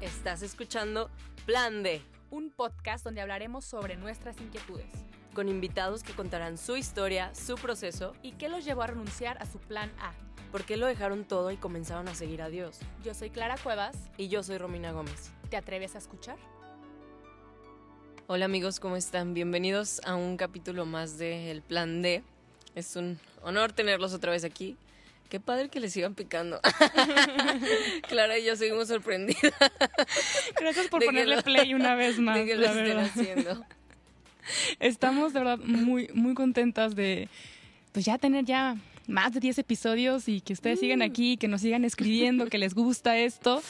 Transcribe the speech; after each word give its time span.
Estás 0.00 0.40
escuchando 0.40 1.10
Plan 1.44 1.82
D, 1.82 2.00
un 2.30 2.50
podcast 2.50 3.04
donde 3.04 3.20
hablaremos 3.20 3.66
sobre 3.66 3.96
nuestras 3.96 4.40
inquietudes 4.40 4.86
con 5.34 5.48
invitados 5.48 6.02
que 6.02 6.14
contarán 6.14 6.56
su 6.58 6.76
historia, 6.76 7.34
su 7.34 7.54
proceso 7.56 8.14
y 8.22 8.32
qué 8.32 8.48
los 8.48 8.64
llevó 8.64 8.82
a 8.82 8.88
renunciar 8.88 9.36
a 9.42 9.46
su 9.46 9.58
plan 9.58 9.92
A. 10.00 10.12
por 10.50 10.64
qué 10.64 10.76
lo 10.76 10.86
dejaron 10.86 11.24
todo 11.24 11.50
y 11.50 11.56
comenzaron 11.56 12.08
a 12.08 12.14
seguir 12.14 12.42
a 12.42 12.48
Dios. 12.48 12.78
Yo 13.04 13.14
soy 13.14 13.30
Clara 13.30 13.56
Cuevas. 13.62 13.96
Y 14.16 14.28
yo 14.28 14.42
soy 14.42 14.58
Romina 14.58 14.90
Gómez. 14.90 15.30
¿Te 15.50 15.56
atreves 15.56 15.94
a 15.94 15.98
escuchar? 15.98 16.36
Hola 18.26 18.46
amigos, 18.46 18.80
¿cómo 18.80 18.96
están? 18.96 19.34
Bienvenidos 19.34 20.00
a 20.04 20.14
un 20.14 20.36
capítulo 20.36 20.86
más 20.86 21.18
de 21.18 21.50
El 21.50 21.62
Plan 21.62 22.02
D. 22.02 22.24
Es 22.74 22.96
un 22.96 23.18
honor 23.42 23.72
tenerlos 23.72 24.14
otra 24.14 24.32
vez 24.32 24.44
aquí. 24.44 24.76
Qué 25.30 25.40
padre 25.40 25.68
que 25.70 25.80
les 25.80 25.92
sigan 25.92 26.14
picando. 26.14 26.60
Clara 28.08 28.38
y 28.38 28.44
yo 28.44 28.56
seguimos 28.56 28.88
sorprendidas. 28.88 29.52
Gracias 30.60 30.88
por 30.88 31.00
De 31.00 31.06
ponerle 31.06 31.36
lo- 31.36 31.42
play 31.42 31.72
una 31.72 31.94
vez 31.94 32.18
más. 32.18 32.36
de 32.36 32.44
que 32.46 32.56
lo 32.56 32.66
estén 32.66 32.98
haciendo. 32.98 33.64
Estamos 34.80 35.32
de 35.32 35.38
verdad 35.40 35.58
muy, 35.58 36.08
muy 36.14 36.34
contentas 36.34 36.96
de 36.96 37.28
pues 37.92 38.04
ya 38.04 38.18
tener 38.18 38.44
ya 38.44 38.76
más 39.06 39.32
de 39.32 39.40
10 39.40 39.58
episodios 39.58 40.28
y 40.28 40.40
que 40.40 40.52
ustedes 40.52 40.80
sigan 40.80 41.02
aquí, 41.02 41.36
que 41.36 41.48
nos 41.48 41.60
sigan 41.60 41.84
escribiendo, 41.84 42.46
que 42.46 42.58
les 42.58 42.74
gusta 42.74 43.16
esto. 43.18 43.62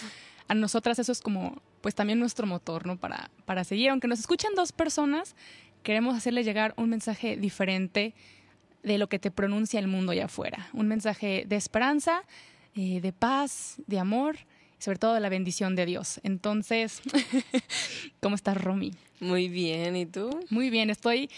A 0.48 0.54
nosotras 0.54 0.98
eso 0.98 1.12
es 1.12 1.20
como 1.20 1.60
pues 1.80 1.94
también 1.94 2.18
nuestro 2.18 2.46
motor, 2.46 2.86
¿no? 2.86 2.98
Para, 2.98 3.30
para 3.46 3.64
seguir. 3.64 3.90
Aunque 3.90 4.08
nos 4.08 4.18
escuchan 4.20 4.52
dos 4.54 4.72
personas, 4.72 5.34
queremos 5.82 6.16
hacerles 6.16 6.44
llegar 6.46 6.74
un 6.76 6.88
mensaje 6.90 7.36
diferente 7.36 8.14
de 8.82 8.98
lo 8.98 9.08
que 9.08 9.18
te 9.18 9.30
pronuncia 9.30 9.78
el 9.80 9.86
mundo 9.86 10.12
allá 10.12 10.26
afuera. 10.26 10.68
Un 10.72 10.88
mensaje 10.88 11.44
de 11.46 11.56
esperanza, 11.56 12.22
eh, 12.74 13.00
de 13.00 13.12
paz, 13.12 13.76
de 13.86 13.98
amor 13.98 14.36
y 14.78 14.82
sobre 14.82 14.98
todo 14.98 15.14
de 15.14 15.20
la 15.20 15.28
bendición 15.28 15.76
de 15.76 15.86
Dios. 15.86 16.20
Entonces, 16.22 17.02
¿cómo 18.20 18.36
estás, 18.36 18.56
Romy? 18.56 18.92
Muy 19.20 19.48
bien, 19.48 19.96
¿y 19.96 20.06
tú? 20.06 20.30
Muy 20.50 20.70
bien, 20.70 20.88
estoy 20.90 21.30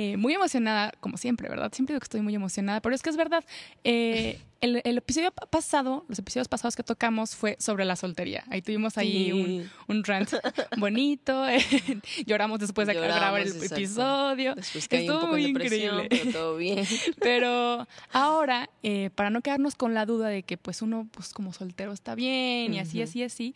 eh, 0.00 0.16
muy 0.16 0.32
emocionada, 0.32 0.92
como 1.00 1.16
siempre, 1.16 1.48
¿verdad? 1.48 1.72
Siempre 1.72 1.92
digo 1.94 1.98
que 2.00 2.04
estoy 2.04 2.20
muy 2.20 2.32
emocionada, 2.32 2.80
pero 2.80 2.94
es 2.94 3.02
que 3.02 3.10
es 3.10 3.16
verdad. 3.16 3.42
Eh, 3.82 4.38
el, 4.60 4.80
el 4.84 4.98
episodio 4.98 5.32
pa- 5.32 5.46
pasado, 5.46 6.04
los 6.08 6.18
episodios 6.20 6.46
pasados 6.46 6.76
que 6.76 6.84
tocamos 6.84 7.34
fue 7.34 7.56
sobre 7.58 7.84
la 7.84 7.96
soltería. 7.96 8.44
Ahí 8.48 8.62
tuvimos 8.62 8.96
ahí 8.96 9.24
Sí. 9.26 9.32
un, 9.32 9.70
un 9.88 10.04
rant 10.04 10.30
bonito. 10.78 11.48
eh, 11.48 11.58
lloramos 12.26 12.60
después 12.60 12.86
de 12.86 12.94
Lloramos, 12.94 13.16
grabar 13.16 13.40
el 13.40 13.48
exacto. 13.48 13.74
episodio. 13.74 14.54
Después 14.54 14.88
un 14.92 14.98
Estuvo 14.98 15.20
poco 15.20 15.36
en 15.36 15.42
muy 15.42 15.50
increíble. 15.50 16.06
pero 16.08 16.30
todo 16.32 16.56
bien. 16.56 16.86
Pero 17.20 17.86
ahora, 18.12 18.70
eh, 18.84 19.10
para 19.16 19.30
no 19.30 19.40
quedarnos 19.40 19.74
con 19.74 19.94
la 19.94 20.06
duda 20.06 20.28
de 20.28 20.44
que 20.44 20.56
pues 20.58 20.80
uno 20.80 21.08
pues 21.10 21.32
como 21.32 21.52
soltero 21.52 21.92
está 21.92 22.14
bien 22.14 22.72
y 22.72 22.78
así, 22.78 23.02
así, 23.02 23.24
así, 23.24 23.54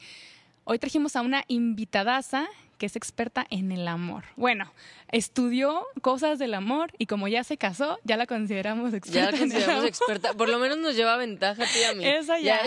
hoy 0.65 0.79
trajimos 0.79 1.17
a 1.17 1.23
una 1.23 1.45
invitadaza 1.49 2.49
que 2.83 2.87
es 2.87 2.97
experta 2.97 3.47
en 3.49 3.71
el 3.71 3.87
amor. 3.87 4.25
Bueno, 4.35 4.73
estudió 5.13 5.87
cosas 6.01 6.41
del 6.41 6.53
amor 6.53 6.93
y 6.99 7.07
como 7.07 7.29
ya 7.29 7.45
se 7.45 7.57
casó, 7.57 8.01
ya 8.03 8.17
la 8.17 8.27
consideramos 8.27 8.91
Ya 8.91 8.97
experta 8.99 9.21
la 9.21 9.29
en 9.29 9.35
el 9.35 9.51
consideramos 9.51 9.85
experta. 9.85 10.35
Por 10.35 10.49
lo 10.49 10.59
menos 10.59 10.79
nos 10.79 10.97
lleva 10.97 11.17
ventaja 11.17 11.63
a 11.63 11.67
ti 11.67 11.79
y 11.79 11.85
a 11.85 11.95
mí. 11.95 12.05
Esa 12.05 12.41
ya. 12.41 12.59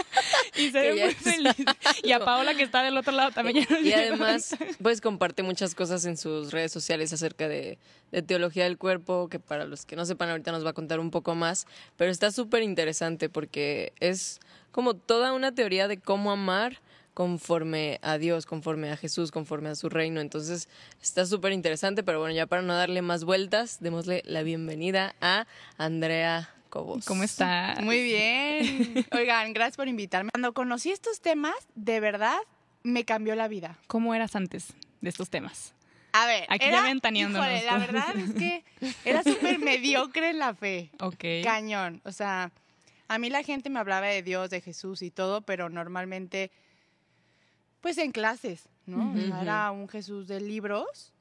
y 0.56 0.72
se 0.72 0.80
ve 0.80 0.96
ya 0.96 1.04
muy 1.04 1.14
feliz. 1.14 1.54
Y 2.02 2.10
a 2.10 2.24
Paola 2.24 2.54
que 2.54 2.64
está 2.64 2.82
del 2.82 2.96
otro 2.96 3.12
lado 3.12 3.30
también. 3.30 3.58
ya 3.58 3.66
nos 3.70 3.80
Y 3.80 3.84
lleva 3.84 4.00
además, 4.00 4.56
pues 4.82 5.00
comparte 5.00 5.44
muchas 5.44 5.76
cosas 5.76 6.04
en 6.04 6.16
sus 6.16 6.50
redes 6.50 6.72
sociales 6.72 7.12
acerca 7.12 7.46
de, 7.46 7.78
de 8.10 8.22
teología 8.22 8.64
del 8.64 8.76
cuerpo, 8.76 9.28
que 9.28 9.38
para 9.38 9.66
los 9.66 9.86
que 9.86 9.94
no 9.94 10.04
sepan 10.04 10.30
ahorita 10.30 10.50
nos 10.50 10.66
va 10.66 10.70
a 10.70 10.74
contar 10.74 10.98
un 10.98 11.12
poco 11.12 11.36
más, 11.36 11.68
pero 11.96 12.10
está 12.10 12.32
súper 12.32 12.64
interesante 12.64 13.28
porque 13.28 13.92
es 14.00 14.40
como 14.72 14.94
toda 14.94 15.32
una 15.32 15.54
teoría 15.54 15.86
de 15.86 15.98
cómo 15.98 16.32
amar 16.32 16.80
conforme 17.14 18.00
a 18.02 18.18
Dios, 18.18 18.44
conforme 18.44 18.90
a 18.90 18.96
Jesús, 18.96 19.30
conforme 19.30 19.70
a 19.70 19.74
su 19.76 19.88
reino. 19.88 20.20
Entonces 20.20 20.68
está 21.00 21.24
súper 21.24 21.52
interesante, 21.52 22.02
pero 22.02 22.18
bueno, 22.18 22.34
ya 22.34 22.46
para 22.46 22.62
no 22.62 22.74
darle 22.74 23.02
más 23.02 23.24
vueltas, 23.24 23.78
démosle 23.80 24.22
la 24.26 24.42
bienvenida 24.42 25.14
a 25.20 25.46
Andrea 25.78 26.50
Cobos. 26.68 27.04
¿Cómo 27.06 27.22
está? 27.22 27.76
Muy 27.80 28.02
bien. 28.02 29.06
Oigan, 29.12 29.52
gracias 29.52 29.76
por 29.76 29.88
invitarme. 29.88 30.30
Cuando 30.32 30.52
conocí 30.52 30.90
estos 30.90 31.20
temas, 31.20 31.54
de 31.76 32.00
verdad 32.00 32.36
me 32.82 33.04
cambió 33.04 33.36
la 33.36 33.48
vida. 33.48 33.78
¿Cómo 33.86 34.14
eras 34.14 34.34
antes 34.36 34.74
de 35.00 35.08
estos 35.08 35.30
temas? 35.30 35.72
A 36.12 36.26
ver, 36.26 36.46
Aquí 36.48 36.66
era, 36.66 36.78
ya 36.78 36.82
ventaneándonos 36.84 37.48
híjole, 37.48 37.66
la 37.66 37.78
verdad 37.78 38.16
es 38.16 38.34
que 38.34 38.64
era 39.04 39.24
súper 39.24 39.58
mediocre 39.58 40.30
en 40.30 40.38
la 40.38 40.54
fe. 40.54 40.90
Ok. 41.00 41.24
Cañón. 41.42 42.00
O 42.04 42.12
sea, 42.12 42.52
a 43.08 43.18
mí 43.18 43.30
la 43.30 43.42
gente 43.42 43.68
me 43.68 43.80
hablaba 43.80 44.06
de 44.06 44.22
Dios, 44.22 44.48
de 44.50 44.60
Jesús 44.60 45.02
y 45.02 45.10
todo, 45.10 45.42
pero 45.42 45.70
normalmente, 45.70 46.52
pues 47.84 47.98
en 47.98 48.12
clases, 48.12 48.66
¿no? 48.86 49.12
Sea, 49.12 49.34
Ujú. 49.34 49.42
era 49.42 49.70
un 49.70 49.90
Jesús 49.90 50.26
de 50.26 50.40
libros 50.40 51.12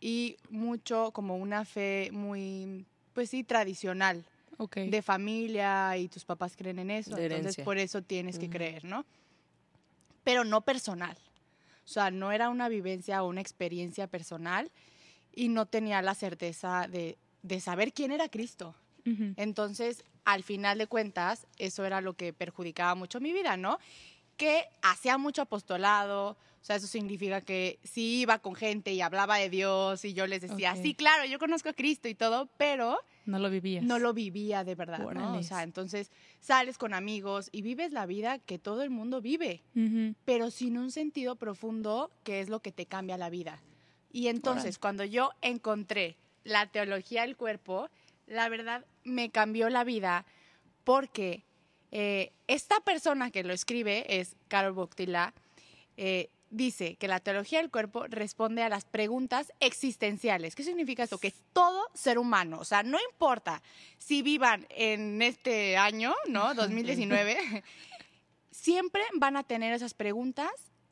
y 0.00 0.36
mucho 0.50 1.12
como 1.12 1.36
una 1.36 1.64
fe 1.64 2.10
muy, 2.10 2.84
pues 3.12 3.30
sí, 3.30 3.44
tradicional. 3.44 4.24
Ok. 4.56 4.76
de 4.76 5.02
familia 5.02 5.96
y 5.96 6.08
tus 6.08 6.24
papás 6.24 6.56
creen 6.56 6.80
en 6.80 6.90
eso, 6.90 7.16
entonces 7.16 7.56
por 7.64 7.78
eso 7.78 8.02
tienes 8.02 8.38
que 8.38 8.48
creer, 8.48 8.84
¿no? 8.84 9.04
Pero 10.24 10.44
no 10.44 10.62
personal. 10.62 11.16
O 11.84 11.88
sea, 11.88 12.10
no 12.10 12.32
era 12.32 12.48
una 12.48 12.68
vivencia 12.68 13.22
o 13.22 13.28
una 13.28 13.40
experiencia 13.40 14.08
personal 14.08 14.70
y 15.32 15.48
no 15.48 15.66
tenía 15.66 16.02
la 16.02 16.14
certeza 16.14 16.88
de, 16.88 17.18
de 17.42 17.60
saber 17.60 17.92
quién 17.92 18.10
era 18.10 18.28
Cristo. 18.28 18.74
Entonces, 19.36 20.04
al 20.24 20.42
final 20.42 20.78
de 20.78 20.86
cuentas, 20.86 21.46
eso 21.58 21.84
era 21.84 22.00
lo 22.00 22.14
que 22.14 22.32
perjudicaba 22.32 22.94
mucho 22.96 23.20
mi 23.20 23.32
vida, 23.32 23.56
¿no? 23.56 23.78
Que 24.36 24.64
hacía 24.82 25.18
mucho 25.18 25.42
apostolado, 25.42 26.30
o 26.30 26.64
sea, 26.66 26.76
eso 26.76 26.86
significa 26.86 27.40
que 27.42 27.78
sí 27.84 28.20
iba 28.20 28.38
con 28.38 28.54
gente 28.54 28.92
y 28.92 29.00
hablaba 29.02 29.36
de 29.36 29.50
Dios 29.50 30.04
y 30.04 30.14
yo 30.14 30.26
les 30.26 30.40
decía, 30.40 30.74
sí, 30.76 30.94
claro, 30.94 31.24
yo 31.26 31.38
conozco 31.38 31.68
a 31.68 31.72
Cristo 31.74 32.08
y 32.08 32.14
todo, 32.14 32.48
pero 32.56 32.98
No 33.26 33.38
lo 33.38 33.50
vivías. 33.50 33.84
no 33.84 33.98
lo 33.98 34.14
vivía 34.14 34.64
de 34.64 34.74
verdad, 34.74 34.98
¿no? 35.12 35.36
O 35.36 35.42
sea, 35.42 35.62
entonces 35.62 36.10
sales 36.40 36.78
con 36.78 36.94
amigos 36.94 37.50
y 37.52 37.60
vives 37.62 37.92
la 37.92 38.06
vida 38.06 38.38
que 38.38 38.58
todo 38.58 38.82
el 38.82 38.88
mundo 38.90 39.20
vive, 39.20 39.62
pero 40.24 40.50
sin 40.50 40.78
un 40.78 40.90
sentido 40.90 41.36
profundo 41.36 42.10
que 42.24 42.40
es 42.40 42.48
lo 42.48 42.60
que 42.60 42.72
te 42.72 42.86
cambia 42.86 43.18
la 43.18 43.28
vida. 43.30 43.60
Y 44.10 44.28
entonces, 44.28 44.78
cuando 44.78 45.04
yo 45.04 45.32
encontré 45.42 46.16
la 46.44 46.66
teología 46.66 47.22
del 47.22 47.36
cuerpo, 47.36 47.88
la 48.26 48.48
verdad 48.48 48.86
me 49.02 49.28
cambió 49.30 49.68
la 49.68 49.84
vida 49.84 50.24
porque 50.84 51.42
eh, 51.96 52.32
esta 52.48 52.80
persona 52.80 53.30
que 53.30 53.44
lo 53.44 53.52
escribe 53.52 54.20
es 54.20 54.34
Carol 54.48 54.72
Boctila, 54.72 55.32
eh, 55.96 56.28
dice 56.50 56.96
que 56.96 57.06
la 57.06 57.20
teología 57.20 57.60
del 57.60 57.70
cuerpo 57.70 58.08
responde 58.08 58.64
a 58.64 58.68
las 58.68 58.84
preguntas 58.84 59.52
existenciales. 59.60 60.56
¿Qué 60.56 60.64
significa 60.64 61.04
esto? 61.04 61.18
Que 61.18 61.32
todo 61.52 61.86
ser 61.94 62.18
humano, 62.18 62.58
o 62.58 62.64
sea, 62.64 62.82
no 62.82 62.98
importa 63.12 63.62
si 63.96 64.22
vivan 64.22 64.66
en 64.70 65.22
este 65.22 65.76
año, 65.76 66.12
¿no? 66.26 66.52
2019, 66.54 67.62
siempre 68.50 69.02
van 69.14 69.36
a 69.36 69.44
tener 69.44 69.72
esas 69.72 69.94
preguntas 69.94 70.50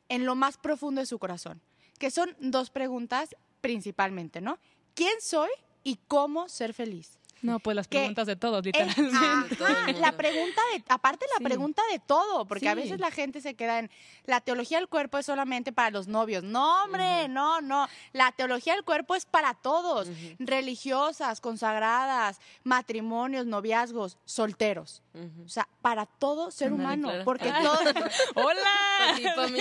en 0.09 0.25
lo 0.25 0.37
más 0.37 0.57
profundo 0.57 1.01
de 1.01 1.07
su 1.07 1.19
corazón, 1.19 1.61
que 1.99 2.13
son 2.13 2.37
dos 2.39 2.71
preguntas 2.71 3.35
principalmente, 3.61 4.41
¿no? 4.41 4.61
¿Quién 4.95 5.21
soy 5.21 5.51
y 5.83 5.99
cómo 6.07 6.49
ser 6.49 6.75
feliz? 6.75 7.19
No, 7.43 7.59
pues 7.59 7.75
las 7.75 7.89
preguntas 7.89 8.27
de 8.29 8.37
todos, 8.37 8.65
literalmente. 8.65 9.17
Ajá, 9.17 9.47
mundo. 9.49 10.01
la 10.01 10.13
pregunta 10.13 10.61
de, 10.73 10.85
aparte 10.89 11.27
la 11.33 11.39
Sí. 11.39 11.45
pregunta 11.45 11.83
de 11.91 11.99
todo, 11.99 12.47
porque 12.47 12.69
a 12.69 12.75
veces 12.75 13.01
la 13.01 13.11
gente 13.11 13.41
se 13.41 13.55
queda 13.55 13.81
en, 13.81 13.91
la 14.27 14.41
teología 14.41 14.79
del 14.79 14.89
cuerpo 14.89 15.19
es 15.19 15.27
solamente 15.27 15.73
para 15.73 15.91
los 15.91 16.07
novios. 16.07 16.45
No, 16.45 16.85
hombre, 16.85 17.29
no, 17.29 17.61
no. 17.61 17.89
La 18.13 18.31
teología 18.33 18.75
del 18.75 18.85
cuerpo 18.85 19.17
es 19.17 19.27
para 19.27 19.55
todos, 19.55 20.09
religiosas, 20.39 21.41
consagradas, 21.41 22.39
matrimonios, 22.63 23.47
noviazgos, 23.47 24.19
solteros. 24.25 25.03
O 25.45 25.49
sea, 25.49 25.69
para 25.83 26.07
todo 26.07 26.51
ser 26.51 26.73
humano, 26.73 27.11
porque 27.25 27.51
Ah. 27.51 27.61
todo, 27.63 27.79
¡Hola! 28.35 29.15
Sí, 29.17 29.25
pa' 29.35 29.49
mí. 29.49 29.61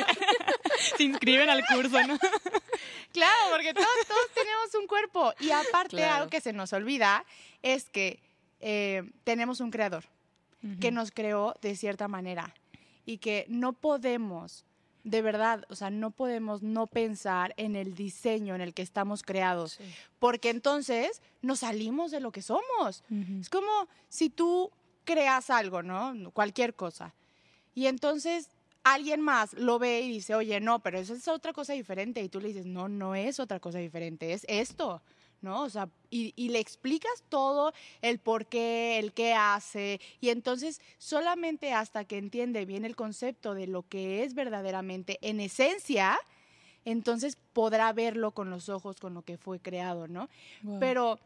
Se 0.98 1.04
inscriben 1.04 1.50
al 1.50 1.66
curso, 1.66 2.02
¿no? 2.04 2.18
Claro, 3.14 3.50
porque 3.52 3.74
todos, 3.74 3.88
todos 4.08 4.28
tenemos 4.34 4.74
un 4.80 4.88
cuerpo. 4.88 5.34
Y 5.42 5.52
aparte, 5.52 5.98
Claro. 5.98 6.16
algo 6.16 6.30
que 6.30 6.40
se 6.40 6.54
nos 6.54 6.72
olvida 6.72 7.26
es 7.64 7.90
que 7.90 8.20
eh, 8.60 9.04
tenemos 9.24 9.60
un 9.60 9.72
creador 9.72 10.04
que 10.80 10.92
nos 10.92 11.10
creó 11.10 11.56
de 11.62 11.76
cierta 11.76 12.08
manera 12.08 12.54
y 13.04 13.18
que 13.18 13.46
no 13.50 13.74
podemos, 13.74 14.64
de 15.04 15.24
verdad, 15.24 15.66
o 15.70 15.76
sea, 15.76 15.90
no 15.90 16.12
podemos 16.12 16.62
no 16.62 16.86
pensar 16.86 17.56
en 17.58 17.76
el 17.76 17.96
diseño 17.96 18.54
en 18.54 18.62
el 18.62 18.76
que 18.76 18.84
estamos 18.84 19.24
creados, 19.24 19.74
Sí. 19.74 19.84
porque 20.20 20.52
entonces 20.52 21.24
nos 21.42 21.60
salimos 21.62 22.12
de 22.12 22.20
lo 22.20 22.32
que 22.32 22.44
somos. 22.44 23.04
Es 23.40 23.50
como 23.50 23.88
si 24.08 24.30
tú 24.30 24.70
creas 25.04 25.50
algo, 25.50 25.82
¿no? 25.82 26.14
Cualquier 26.32 26.76
cosa. 26.76 27.16
Y 27.74 27.88
entonces 27.88 28.50
alguien 28.84 29.20
más 29.22 29.54
lo 29.54 29.80
ve 29.80 30.02
y 30.02 30.10
dice, 30.10 30.36
oye, 30.36 30.60
no, 30.60 30.78
pero 30.80 31.00
eso 31.00 31.16
es 31.16 31.28
otra 31.28 31.54
cosa 31.54 31.74
diferente. 31.74 32.22
Y 32.22 32.30
tú 32.30 32.40
le 32.40 32.50
dices, 32.50 32.68
no, 32.68 32.88
no 32.88 33.16
es 33.16 33.40
otra 33.40 33.60
cosa 33.60 33.80
diferente, 33.80 34.34
es 34.34 34.46
esto. 34.48 35.02
¿No? 35.42 35.64
O 35.64 35.70
sea, 35.70 35.90
y, 36.10 36.34
y, 36.36 36.50
le 36.50 36.60
explicas 36.60 37.24
todo, 37.30 37.74
el 38.02 38.20
por 38.20 38.46
qué, 38.46 39.00
el 39.00 39.14
qué 39.14 39.34
hace, 39.34 40.00
y 40.20 40.30
entonces 40.30 40.82
solamente 40.98 41.74
hasta 41.74 42.06
que 42.06 42.18
entiende 42.18 42.66
bien 42.66 42.86
el 42.86 42.96
concepto 42.96 43.54
de 43.54 43.68
lo 43.68 43.84
que 43.84 44.24
es 44.24 44.34
verdaderamente, 44.34 45.18
en 45.22 45.40
esencia, 45.40 46.20
entonces 46.86 47.38
podrá 47.54 47.94
verlo 47.94 48.32
con 48.32 48.50
los 48.50 48.70
ojos 48.70 49.00
con 49.00 49.14
lo 49.14 49.22
que 49.22 49.38
fue 49.38 49.60
creado, 49.60 50.08
¿no? 50.08 50.30
Wow. 50.64 50.80
Pero 50.80 51.20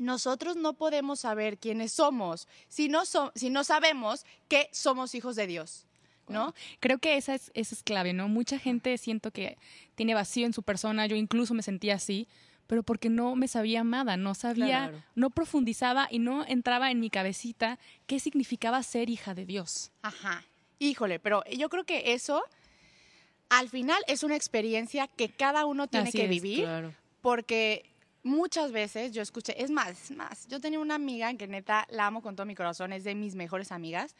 nosotros 0.00 0.56
no 0.56 0.72
podemos 0.74 1.20
saber 1.20 1.58
quiénes 1.58 1.92
somos 1.92 2.48
si 2.68 2.88
no, 2.88 3.04
so, 3.04 3.32
si 3.34 3.50
no 3.50 3.64
sabemos 3.64 4.24
que 4.48 4.68
somos 4.72 5.14
hijos 5.14 5.36
de 5.36 5.46
Dios. 5.46 5.86
¿No? 6.28 6.54
Creo 6.80 6.98
que 6.98 7.16
esa 7.16 7.34
es, 7.34 7.50
esa 7.52 7.74
es 7.74 7.82
clave, 7.82 8.14
¿no? 8.14 8.26
Mucha 8.28 8.58
gente 8.58 8.96
siento 8.96 9.32
que 9.32 9.58
tiene 9.96 10.14
vacío 10.14 10.46
en 10.46 10.54
su 10.54 10.62
persona, 10.62 11.04
yo 11.06 11.16
incluso 11.16 11.52
me 11.52 11.62
sentía 11.62 11.96
así, 11.96 12.26
pero 12.72 12.82
porque 12.82 13.10
no 13.10 13.36
me 13.36 13.48
sabía 13.48 13.80
amada, 13.80 14.16
no 14.16 14.34
sabía, 14.34 14.88
claro. 14.88 15.04
no 15.14 15.28
profundizaba 15.28 16.08
y 16.10 16.18
no 16.18 16.46
entraba 16.46 16.90
en 16.90 17.00
mi 17.00 17.10
cabecita 17.10 17.78
qué 18.06 18.18
significaba 18.18 18.82
ser 18.82 19.10
hija 19.10 19.34
de 19.34 19.44
Dios. 19.44 19.92
Ajá. 20.00 20.42
Híjole, 20.78 21.18
pero 21.18 21.44
yo 21.54 21.68
creo 21.68 21.84
que 21.84 22.14
eso 22.14 22.42
al 23.50 23.68
final 23.68 24.02
es 24.06 24.22
una 24.22 24.36
experiencia 24.36 25.06
que 25.06 25.28
cada 25.28 25.66
uno 25.66 25.86
tiene 25.86 26.08
Así 26.08 26.16
que 26.16 26.24
es, 26.24 26.30
vivir, 26.30 26.60
claro. 26.60 26.94
porque 27.20 27.90
muchas 28.22 28.72
veces 28.72 29.12
yo 29.12 29.20
escuché, 29.20 29.62
es 29.62 29.70
más, 29.70 29.90
es 29.90 30.16
más, 30.16 30.48
yo 30.48 30.58
tenía 30.58 30.80
una 30.80 30.94
amiga 30.94 31.34
que 31.34 31.46
neta 31.46 31.86
la 31.90 32.06
amo 32.06 32.22
con 32.22 32.36
todo 32.36 32.46
mi 32.46 32.54
corazón, 32.54 32.94
es 32.94 33.04
de 33.04 33.14
mis 33.14 33.34
mejores 33.34 33.70
amigas, 33.70 34.16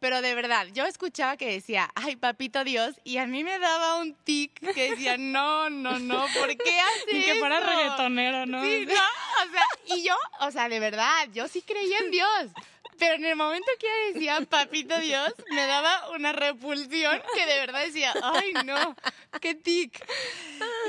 pero 0.00 0.20
de 0.22 0.34
verdad, 0.34 0.66
yo 0.72 0.84
escuchaba 0.84 1.36
que 1.36 1.50
decía, 1.50 1.90
ay, 1.94 2.16
papito 2.16 2.64
Dios, 2.64 2.94
y 3.04 3.18
a 3.18 3.26
mí 3.26 3.44
me 3.44 3.58
daba 3.58 3.96
un 3.96 4.14
tic 4.14 4.52
que 4.74 4.90
decía, 4.90 5.16
no, 5.18 5.70
no, 5.70 5.98
no, 5.98 6.26
¿por 6.38 6.48
qué 6.56 6.80
hace 6.80 7.14
Ni 7.14 7.22
que 7.22 7.34
fuera 7.36 7.60
reggaetonero, 7.60 8.46
¿no? 8.46 8.62
Sí, 8.62 8.86
no, 8.86 8.94
o 8.94 9.50
sea, 9.50 9.96
y 9.96 10.04
yo, 10.04 10.14
o 10.40 10.50
sea, 10.50 10.68
de 10.68 10.80
verdad, 10.80 11.28
yo 11.32 11.48
sí 11.48 11.62
creía 11.62 11.98
en 11.98 12.10
Dios. 12.10 12.50
Pero 12.98 13.14
en 13.14 13.24
el 13.24 13.34
momento 13.34 13.66
que 13.80 13.86
ella 13.86 14.14
decía 14.14 14.40
papito 14.48 14.98
Dios, 15.00 15.34
me 15.50 15.66
daba 15.66 16.10
una 16.10 16.32
repulsión 16.32 17.20
que 17.34 17.46
de 17.46 17.58
verdad 17.58 17.84
decía, 17.84 18.14
ay 18.22 18.52
no, 18.64 18.94
qué 19.40 19.56
tic. 19.56 20.06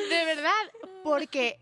De 0.10 0.26
verdad, 0.26 0.52
porque 1.04 1.60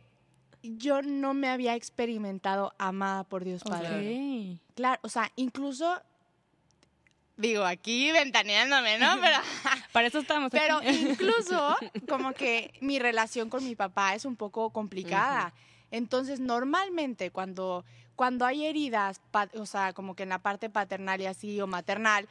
yo 0.64 1.02
no 1.02 1.34
me 1.34 1.50
había 1.50 1.76
experimentado 1.76 2.74
amada 2.78 3.24
por 3.24 3.44
Dios 3.44 3.64
Padre. 3.64 4.56
Ok. 4.56 4.76
Claro, 4.76 5.00
o 5.04 5.10
sea, 5.10 5.32
incluso, 5.36 6.02
digo, 7.38 7.64
aquí 7.66 8.12
ventaneándome, 8.12 8.98
¿no? 8.98 9.16
Pero, 9.22 9.38
Para 9.92 10.08
eso 10.08 10.20
estamos 10.20 10.50
pero 10.52 10.78
aquí. 10.78 10.88
incluso 11.12 11.76
como 12.08 12.34
que 12.34 12.74
mi 12.82 13.00
relación 13.00 13.50
con 13.50 13.64
mi 13.64 13.76
papá 13.76 14.16
es 14.16 14.26
un 14.26 14.36
poco 14.36 14.72
complicada. 14.72 15.54
Entonces, 15.92 16.40
normalmente 16.40 17.30
cuando, 17.30 17.86
cuando 18.16 18.46
hay 18.46 18.66
heridas, 18.66 19.22
o 19.56 19.66
sea, 19.66 19.94
como 19.94 20.16
que 20.16 20.24
en 20.24 20.30
la 20.30 20.40
parte 20.40 20.70
paternal 20.70 21.22
y 21.22 21.28
así, 21.28 21.62
o 21.62 21.68
maternal, 21.68 22.28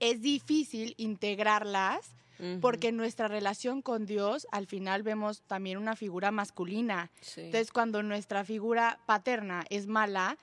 es 0.00 0.20
difícil 0.20 0.94
integrarlas 0.98 2.12
Ujú. 2.38 2.60
porque 2.60 2.88
en 2.88 2.96
nuestra 2.96 3.28
relación 3.28 3.80
con 3.80 4.04
Dios 4.04 4.46
al 4.52 4.66
final 4.66 5.02
vemos 5.02 5.42
también 5.46 5.78
una 5.78 5.96
figura 5.96 6.30
masculina. 6.30 7.10
Sí. 7.20 7.42
Entonces, 7.42 7.70
cuando 7.70 8.02
nuestra 8.02 8.44
figura 8.44 8.98
paterna 9.06 9.64
es 9.70 9.86
mala, 9.86 10.36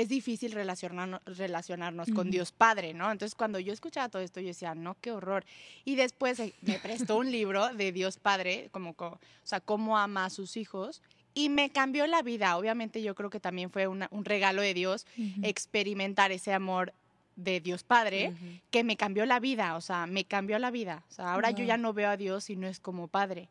es 0.00 0.08
difícil 0.08 0.52
relacionarnos, 0.52 1.20
relacionarnos 1.24 2.08
con. 2.10 2.30
Dios 2.30 2.52
Padre, 2.52 2.92
¿no? 2.94 3.10
Entonces, 3.10 3.34
cuando 3.34 3.58
yo 3.58 3.72
escuchaba 3.72 4.08
todo 4.08 4.22
esto, 4.22 4.40
yo 4.40 4.48
decía, 4.48 4.74
no, 4.74 4.96
qué 5.00 5.12
horror. 5.12 5.44
Y 5.84 5.94
después 5.96 6.38
eh, 6.40 6.54
me 6.62 6.78
prestó 6.78 7.16
un 7.16 7.30
libro 7.30 7.68
de 7.74 7.90
Dios 7.92 8.18
Padre, 8.18 8.68
como, 8.70 8.94
co- 8.94 9.06
o 9.18 9.46
sea, 9.46 9.60
cómo 9.60 9.96
ama 9.98 10.26
a 10.26 10.30
sus 10.30 10.56
hijos. 10.56 11.02
Y 11.34 11.48
me 11.50 11.70
cambió 11.70 12.06
la 12.06 12.22
vida. 12.22 12.56
Obviamente 12.56 13.00
yo 13.02 13.14
creo 13.14 13.30
que 13.30 13.40
también 13.40 13.70
fue 13.70 13.86
una- 13.86 14.08
un 14.10 14.24
regalo 14.24 14.60
de 14.62 14.74
Dios 14.74 15.06
experimentar 15.42 16.32
ese 16.32 16.52
amor 16.52 16.92
de 17.36 17.60
Dios 17.60 17.84
Padre 17.84 18.32
que 18.70 18.82
me 18.84 18.96
cambió 18.96 19.24
la 19.24 19.38
vida, 19.40 19.76
o 19.76 19.80
sea, 19.80 20.06
me 20.06 20.24
cambió 20.24 20.58
la 20.58 20.70
vida. 20.70 21.04
O 21.08 21.12
sea, 21.12 21.32
ahora 21.34 21.50
yo 21.52 21.64
ya 21.64 21.76
no 21.76 21.92
veo 21.92 22.10
a 22.10 22.16
Dios 22.16 22.44
si 22.44 22.56
no 22.56 22.66
es 22.66 22.80
como 22.80 23.06
padre. 23.08 23.48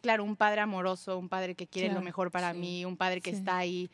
Claro, 0.00 0.24
un 0.24 0.36
padre 0.36 0.62
amoroso, 0.62 1.18
un 1.18 1.28
padre 1.28 1.54
que 1.54 1.66
quiere 1.66 1.88
Claro, 1.88 2.00
lo 2.00 2.04
mejor 2.04 2.30
para 2.30 2.52
sí. 2.52 2.58
mí, 2.58 2.84
un 2.86 2.96
padre 2.96 3.20
que 3.20 3.32
Sí. 3.32 3.36
está 3.36 3.58
ahí 3.58 3.90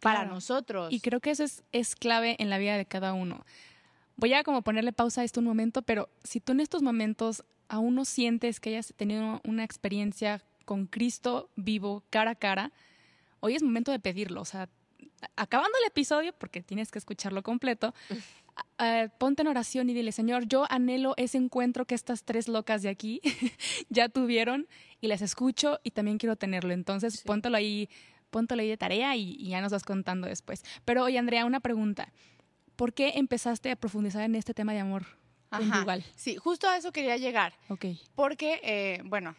para 0.00 0.20
Claro. 0.20 0.34
nosotros. 0.34 0.92
Y 0.92 1.00
creo 1.00 1.20
que 1.20 1.30
eso 1.30 1.44
es, 1.44 1.62
es 1.72 1.94
clave 1.94 2.36
en 2.38 2.50
la 2.50 2.58
vida 2.58 2.76
de 2.76 2.86
cada 2.86 3.12
uno. 3.12 3.44
Voy 4.16 4.32
a 4.34 4.42
como 4.44 4.62
ponerle 4.62 4.92
pausa 4.92 5.20
a 5.22 5.24
esto 5.24 5.40
un 5.40 5.46
momento, 5.46 5.82
pero 5.82 6.08
si 6.24 6.40
tú 6.40 6.52
en 6.52 6.60
estos 6.60 6.82
momentos 6.82 7.44
aún 7.68 7.94
no 7.94 8.04
sientes 8.04 8.60
que 8.60 8.70
hayas 8.70 8.92
tenido 8.96 9.40
una 9.44 9.64
experiencia 9.64 10.42
con 10.64 10.86
Cristo 10.86 11.50
vivo, 11.56 12.02
cara 12.10 12.32
a 12.32 12.34
cara, 12.34 12.72
hoy 13.40 13.54
es 13.54 13.62
momento 13.62 13.92
de 13.92 13.98
pedirlo. 14.00 14.40
O 14.40 14.44
sea, 14.44 14.68
acabando 15.36 15.76
el 15.78 15.86
episodio, 15.86 16.32
porque 16.32 16.62
tienes 16.62 16.90
que 16.90 16.98
escucharlo 16.98 17.42
completo, 17.42 17.94
ponte 19.18 19.42
en 19.42 19.48
oración 19.48 19.88
y 19.90 19.94
dile, 19.94 20.12
Señor, 20.12 20.46
yo 20.46 20.66
anhelo 20.70 21.14
ese 21.16 21.38
encuentro 21.38 21.86
que 21.86 21.94
estas 21.94 22.24
tres 22.24 22.48
locas 22.48 22.82
de 22.82 22.88
aquí 22.88 23.20
ya 23.88 24.08
tuvieron 24.08 24.66
y 25.00 25.06
las 25.08 25.22
escucho 25.22 25.80
y 25.82 25.90
también 25.92 26.18
quiero 26.18 26.36
tenerlo. 26.36 26.72
Entonces, 26.72 27.14
Sí. 27.14 27.22
póntelo 27.24 27.56
ahí, 27.56 27.88
póntelo 28.30 28.62
ahí 28.62 28.68
de 28.68 28.76
tarea 28.76 29.16
y, 29.16 29.36
y 29.38 29.48
ya 29.50 29.60
nos 29.60 29.72
vas 29.72 29.82
contando 29.84 30.26
después. 30.28 30.62
Pero 30.84 31.04
oye, 31.04 31.18
Andrea, 31.18 31.44
una 31.44 31.60
pregunta. 31.60 32.12
¿Por 32.76 32.94
qué 32.94 33.12
empezaste 33.16 33.70
a 33.70 33.76
profundizar 33.76 34.22
en 34.22 34.34
este 34.34 34.54
tema 34.54 34.72
de 34.72 34.80
amor 34.80 35.04
Ajá. 35.50 35.70
conyugal? 35.70 36.04
Sí, 36.16 36.36
justo 36.36 36.68
a 36.68 36.76
eso 36.76 36.92
quería 36.92 37.16
llegar. 37.18 37.52
Ok. 37.68 37.84
Porque, 38.14 38.60
eh, 38.62 39.02
bueno, 39.04 39.36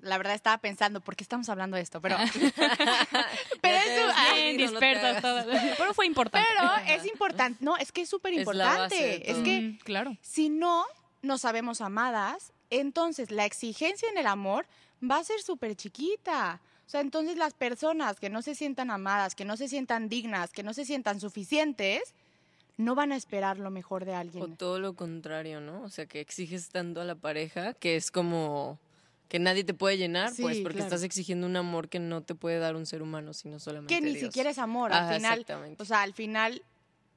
la 0.00 0.16
verdad 0.16 0.34
estaba 0.34 0.58
pensando, 0.58 1.00
¿por 1.00 1.16
qué 1.16 1.24
estamos 1.24 1.48
hablando 1.48 1.76
de 1.76 1.82
esto? 1.82 2.00
Pero, 2.00 2.16
pero 3.60 3.78
ah, 4.14 4.34
no 4.72 4.78
hagas. 4.78 5.22
todas. 5.22 5.46
Pero 5.76 5.94
fue 5.94 6.06
importante. 6.06 6.48
pero 6.56 6.96
es 6.96 7.06
importante, 7.06 7.62
no, 7.64 7.76
es 7.76 7.92
que 7.92 8.02
es 8.02 8.08
súper 8.08 8.32
importante. 8.34 9.30
Es 9.30 9.38
que 9.38 9.60
Mm, 9.60 9.78
claro. 9.78 10.16
si 10.22 10.48
no 10.48 10.84
nos 11.22 11.40
sabemos 11.42 11.80
amadas, 11.80 12.52
entonces 12.70 13.30
la 13.30 13.44
exigencia 13.44 14.08
en 14.08 14.18
el 14.18 14.26
amor 14.26 14.66
va 15.02 15.18
a 15.18 15.24
ser 15.24 15.40
súper 15.40 15.74
chiquita. 15.74 16.60
O 16.88 16.90
sea, 16.90 17.02
entonces 17.02 17.36
las 17.36 17.52
personas 17.52 18.18
que 18.18 18.30
no 18.30 18.40
se 18.40 18.54
sientan 18.54 18.90
amadas, 18.90 19.34
que 19.34 19.44
no 19.44 19.58
se 19.58 19.68
sientan 19.68 20.08
dignas, 20.08 20.52
que 20.52 20.62
no 20.62 20.72
se 20.72 20.86
sientan 20.86 21.20
suficientes, 21.20 22.14
no 22.78 22.94
van 22.94 23.12
a 23.12 23.16
esperar 23.16 23.58
lo 23.58 23.70
mejor 23.70 24.06
de 24.06 24.12
O 24.12 24.16
alguien. 24.16 24.56
todo 24.56 24.80
lo 24.80 24.94
contrario, 24.94 25.60
¿no? 25.60 25.82
O 25.82 25.90
sea, 25.90 26.06
que 26.06 26.20
exiges 26.20 26.70
tanto 26.70 27.02
a 27.02 27.04
la 27.04 27.14
pareja 27.14 27.74
que 27.74 27.96
es 27.96 28.10
como 28.10 28.78
que 29.28 29.38
nadie 29.38 29.64
te 29.64 29.74
puede 29.74 29.98
llenar, 29.98 30.32
pues, 30.40 30.60
porque 30.60 30.76
claro. 30.78 30.86
estás 30.86 31.02
exigiendo 31.02 31.46
un 31.46 31.56
amor 31.56 31.90
que 31.90 31.98
no 31.98 32.22
te 32.22 32.34
puede 32.34 32.58
dar 32.58 32.74
un 32.74 32.86
ser 32.86 33.02
humano, 33.02 33.34
sino 33.34 33.58
solamente 33.58 33.94
Que 33.94 34.00
ni 34.00 34.12
Dios. 34.12 34.22
siquiera 34.22 34.48
es 34.48 34.56
amor. 34.58 34.90
Ajá, 34.90 35.10
al 35.10 35.16
final, 35.16 35.40
exactamente. 35.40 35.82
o 35.82 35.84
sea, 35.84 36.00
al 36.00 36.14
final, 36.14 36.62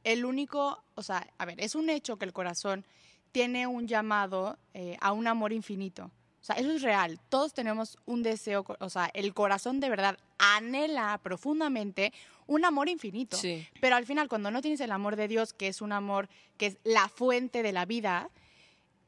el 0.03 0.25
único, 0.25 0.83
o 0.95 1.01
sea, 1.03 1.25
a 1.38 1.45
ver, 1.45 1.62
es 1.62 1.75
un 1.75 1.89
hecho 1.89 2.17
que 2.17 2.25
el 2.25 2.33
corazón 2.33 2.83
tiene 3.31 3.67
un 3.67 3.88
llamado 3.88 4.57
eh, 4.74 4.98
a 5.00 5.13
un 5.13 5.27
amor 5.27 5.53
infinito. 5.53 6.12
O 6.41 6.43
sea, 6.43 6.55
eso 6.55 6.71
es 6.71 6.81
real. 6.81 7.19
Todos 7.29 7.53
tenemos 7.53 8.00
un 8.05 8.24
deseo, 8.24 8.65
o 8.79 8.89
sea, 8.89 9.12
el 9.13 9.33
corazón 9.36 9.79
de 9.79 9.89
verdad 9.89 10.17
anhela 10.39 11.19
profundamente 11.21 12.12
un 12.48 12.65
amor 12.65 12.89
infinito. 12.89 13.38
Sí. 13.38 13.67
Pero 13.79 13.95
al 13.95 14.07
final, 14.07 14.27
cuando 14.27 14.50
no 14.50 14.62
tienes 14.62 14.81
el 14.81 14.91
amor 14.91 15.15
de 15.15 15.27
Dios, 15.27 15.53
que 15.53 15.67
es 15.67 15.81
un 15.81 15.91
amor 15.91 16.29
que 16.57 16.65
es 16.65 16.77
la 16.83 17.07
fuente 17.10 17.62
de 17.62 17.71
la 17.71 17.86
vida, 17.86 18.31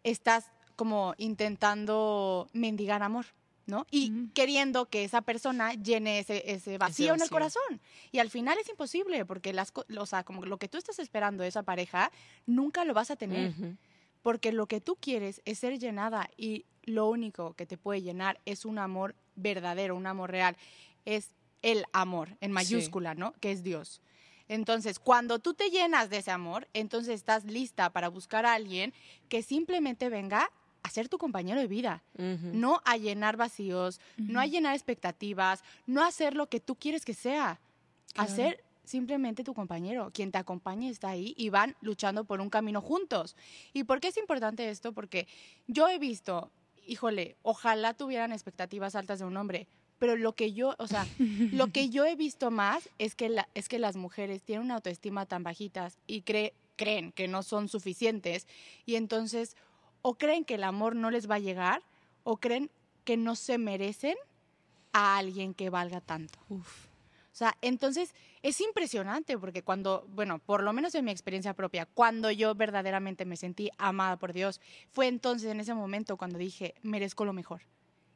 estás 0.03 0.51
como 0.75 1.15
intentando 1.17 2.49
mendigar 2.53 3.01
amor, 3.01 3.25
¿no? 3.65 3.87
Y 3.89 4.27
queriendo 4.35 4.85
que 4.85 5.03
esa 5.03 5.21
persona 5.21 5.73
llene 5.73 6.19
ese, 6.19 6.43
ese 6.51 6.77
vacío 6.77 7.15
en 7.15 7.21
el 7.21 7.29
corazón. 7.31 7.81
Y 8.11 8.19
al 8.19 8.29
final 8.29 8.59
es 8.59 8.69
imposible, 8.69 9.25
porque 9.25 9.53
las, 9.53 9.73
o 9.97 10.05
sea, 10.05 10.23
como 10.23 10.45
lo 10.45 10.57
que 10.57 10.67
tú 10.67 10.77
estás 10.77 10.99
esperando 10.99 11.41
de 11.41 11.49
esa 11.49 11.63
pareja, 11.63 12.11
nunca 12.45 12.85
lo 12.85 12.93
vas 12.93 13.09
a 13.09 13.15
tener. 13.15 13.49
Ujú. 13.49 13.75
Porque 14.21 14.51
lo 14.51 14.67
que 14.67 14.81
tú 14.81 14.95
quieres 14.95 15.41
es 15.45 15.59
ser 15.59 15.79
llenada 15.79 16.29
y 16.37 16.65
lo 16.83 17.07
único 17.09 17.53
que 17.53 17.65
te 17.65 17.77
puede 17.77 18.01
llenar 18.01 18.39
es 18.45 18.65
un 18.65 18.77
amor 18.79 19.15
verdadero, 19.35 19.95
un 19.95 20.07
amor 20.07 20.31
real. 20.31 20.55
Es 21.05 21.29
el 21.61 21.85
amor, 21.93 22.37
en 22.41 22.51
mayúscula, 22.51 23.15
¿no? 23.15 23.33
Que 23.39 23.51
es 23.51 23.63
Dios. 23.63 24.01
Entonces, 24.49 24.99
cuando 24.99 25.39
tú 25.39 25.53
te 25.53 25.69
llenas 25.69 26.09
de 26.09 26.17
ese 26.17 26.31
amor, 26.31 26.67
entonces 26.73 27.15
estás 27.15 27.45
lista 27.45 27.89
para 27.91 28.09
buscar 28.09 28.45
a 28.45 28.53
alguien 28.53 28.93
que 29.29 29.41
simplemente 29.41 30.09
venga 30.09 30.49
a 30.83 30.89
ser 30.89 31.07
tu 31.07 31.17
compañero 31.17 31.61
de 31.61 31.67
vida, 31.67 32.03
no 32.17 32.81
a 32.83 32.97
llenar 32.97 33.37
vacíos, 33.37 34.01
no 34.17 34.41
a 34.41 34.45
llenar 34.45 34.75
expectativas, 34.75 35.63
no 35.87 36.03
a 36.03 36.07
hacer 36.07 36.35
lo 36.35 36.47
que 36.49 36.59
tú 36.59 36.75
quieres 36.75 37.05
que 37.05 37.13
sea, 37.13 37.51
a 37.51 38.25
Claro. 38.25 38.35
ser 38.35 38.63
simplemente 38.83 39.45
tu 39.45 39.53
compañero, 39.53 40.11
quien 40.13 40.29
te 40.33 40.37
acompañe 40.39 40.89
está 40.89 41.07
ahí 41.09 41.33
y 41.37 41.47
van 41.49 41.77
luchando 41.79 42.25
por 42.25 42.41
un 42.41 42.49
camino 42.49 42.81
juntos. 42.81 43.37
¿Y 43.71 43.85
por 43.85 44.01
qué 44.01 44.09
es 44.09 44.17
importante 44.17 44.69
esto? 44.69 44.91
Porque 44.91 45.25
yo 45.67 45.87
he 45.87 45.97
visto, 45.99 46.51
híjole, 46.87 47.35
ojalá 47.41 47.93
tuvieran 47.93 48.31
expectativas 48.31 48.95
altas 48.95 49.19
de 49.19 49.25
un 49.25 49.37
hombre, 49.37 49.67
pero 49.99 50.15
lo 50.15 50.33
que 50.33 50.53
yo, 50.53 50.75
o 50.79 50.87
sea, 50.87 51.05
lo 51.51 51.71
que 51.71 51.89
yo 51.89 52.05
he 52.05 52.15
visto 52.15 52.51
más 52.51 52.89
es 52.99 53.15
que, 53.15 53.29
la- 53.29 53.47
es 53.53 53.69
que 53.69 53.79
las 53.79 53.95
mujeres 53.95 54.43
tienen 54.43 54.65
una 54.65 54.75
autoestima 54.75 55.25
tan 55.25 55.43
bajitas 55.43 55.97
y 56.07 56.21
cree- 56.23 56.53
creen 56.75 57.11
que 57.11 57.27
no 57.27 57.43
son 57.43 57.69
suficientes 57.69 58.47
y 58.85 58.95
entonces 58.95 59.55
o 60.01 60.15
creen 60.15 60.43
que 60.43 60.55
el 60.55 60.63
amor 60.63 60.95
no 60.95 61.11
les 61.11 61.29
va 61.29 61.35
a 61.35 61.39
llegar 61.39 61.81
o 62.23 62.37
creen 62.37 62.69
que 63.05 63.15
no 63.17 63.35
se 63.35 63.57
merecen 63.57 64.15
a 64.91 65.17
alguien 65.17 65.53
que 65.53 65.69
valga 65.69 66.01
tanto. 66.01 66.39
Uf. 66.49 66.87
O 67.33 67.35
sea, 67.35 67.57
entonces 67.63 68.13
es 68.43 68.61
impresionante 68.61 69.39
porque 69.39 69.63
cuando, 69.63 70.05
bueno, 70.09 70.37
por 70.37 70.61
lo 70.61 70.71
menos 70.71 70.93
en 70.93 71.03
mi 71.03 71.09
experiencia 71.09 71.55
propia, 71.55 71.87
cuando 71.87 72.29
yo 72.29 72.53
verdaderamente 72.53 73.25
me 73.25 73.37
sentí 73.37 73.71
amada 73.79 74.17
por 74.17 74.33
Dios, 74.33 74.61
fue 74.91 75.07
entonces 75.07 75.49
en 75.49 75.59
ese 75.59 75.73
momento 75.73 76.15
cuando 76.15 76.37
dije, 76.37 76.75
merezco 76.83 77.25
lo 77.25 77.33
mejor. 77.33 77.63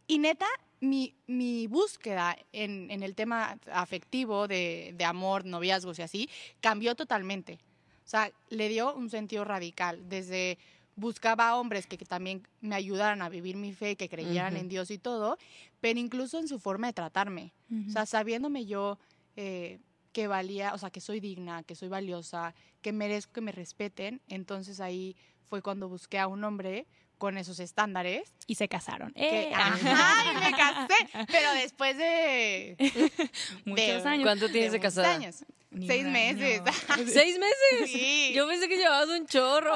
Y 0.05 0.19
neta, 0.19 0.45
mi, 0.81 1.15
mi 1.25 1.65
búsqueda 1.65 2.37
en, 2.53 2.91
en 2.91 3.01
el 3.01 3.15
tema 3.15 3.57
afectivo 3.71 4.47
de, 4.47 4.93
de 4.95 5.05
amor, 5.05 5.45
noviazgos 5.45 5.97
y 5.97 6.03
así, 6.03 6.29
cambió 6.61 6.93
totalmente. 6.93 7.57
O 8.05 8.09
sea, 8.09 8.31
le 8.49 8.69
dio 8.69 8.93
un 8.93 9.09
sentido 9.09 9.45
radical. 9.45 10.07
Desde 10.07 10.59
buscaba 10.97 11.55
hombres 11.55 11.87
que, 11.87 11.97
que 11.97 12.05
también 12.05 12.45
me 12.59 12.75
ayudaran 12.75 13.21
a 13.21 13.29
vivir 13.29 13.55
mi 13.55 13.71
fe, 13.71 13.95
que 13.95 14.09
creyeran 14.09 14.57
en 14.57 14.67
Dios 14.67 14.91
y 14.91 14.97
todo, 14.97 15.37
pero 15.79 15.99
incluso 15.99 16.39
en 16.39 16.47
su 16.47 16.59
forma 16.59 16.87
de 16.87 16.93
tratarme. 16.93 17.53
O 17.87 17.91
sea, 17.91 18.05
sabiéndome 18.05 18.65
yo 18.65 18.97
eh, 19.35 19.79
que 20.11 20.27
valía, 20.27 20.73
o 20.73 20.77
sea, 20.77 20.89
que 20.89 20.99
soy 20.99 21.19
digna, 21.19 21.63
que 21.63 21.75
soy 21.75 21.87
valiosa, 21.87 22.55
que 22.81 22.91
merezco 22.91 23.33
que 23.33 23.41
me 23.41 23.51
respeten, 23.51 24.21
entonces 24.27 24.79
ahí 24.79 25.15
fue 25.43 25.61
cuando 25.61 25.87
busqué 25.87 26.17
a 26.19 26.27
un 26.27 26.43
hombre 26.43 26.87
con 27.17 27.37
esos 27.37 27.59
estándares. 27.59 28.31
y 28.47 28.55
se 28.55 28.67
casaron. 28.67 29.11
Que, 29.13 29.49
¡Eh! 29.49 29.51
ajá, 29.53 30.31
y 30.31 30.35
me 30.51 30.57
casé, 30.57 31.27
pero 31.31 31.51
después 31.53 31.97
de 31.97 32.75
Muchos 33.65 34.03
de- 34.03 34.09
años. 34.09 34.23
¿Cuánto 34.23 34.49
tienes 34.49 34.71
de 34.71 34.77
muchos 34.79 34.95
casada? 34.95 35.13
años. 35.15 35.43
Ni 35.69 35.85
seis 35.87 36.05
un 36.05 36.11
meses. 36.13 36.61
año. 36.89 37.03
¿Seis 37.07 37.37
meses? 37.37 37.91
Sí. 37.91 38.31
Yo 38.33 38.47
pensé 38.47 38.67
que 38.69 38.77
llevabas 38.77 39.09
un 39.09 39.25
chorro. 39.27 39.75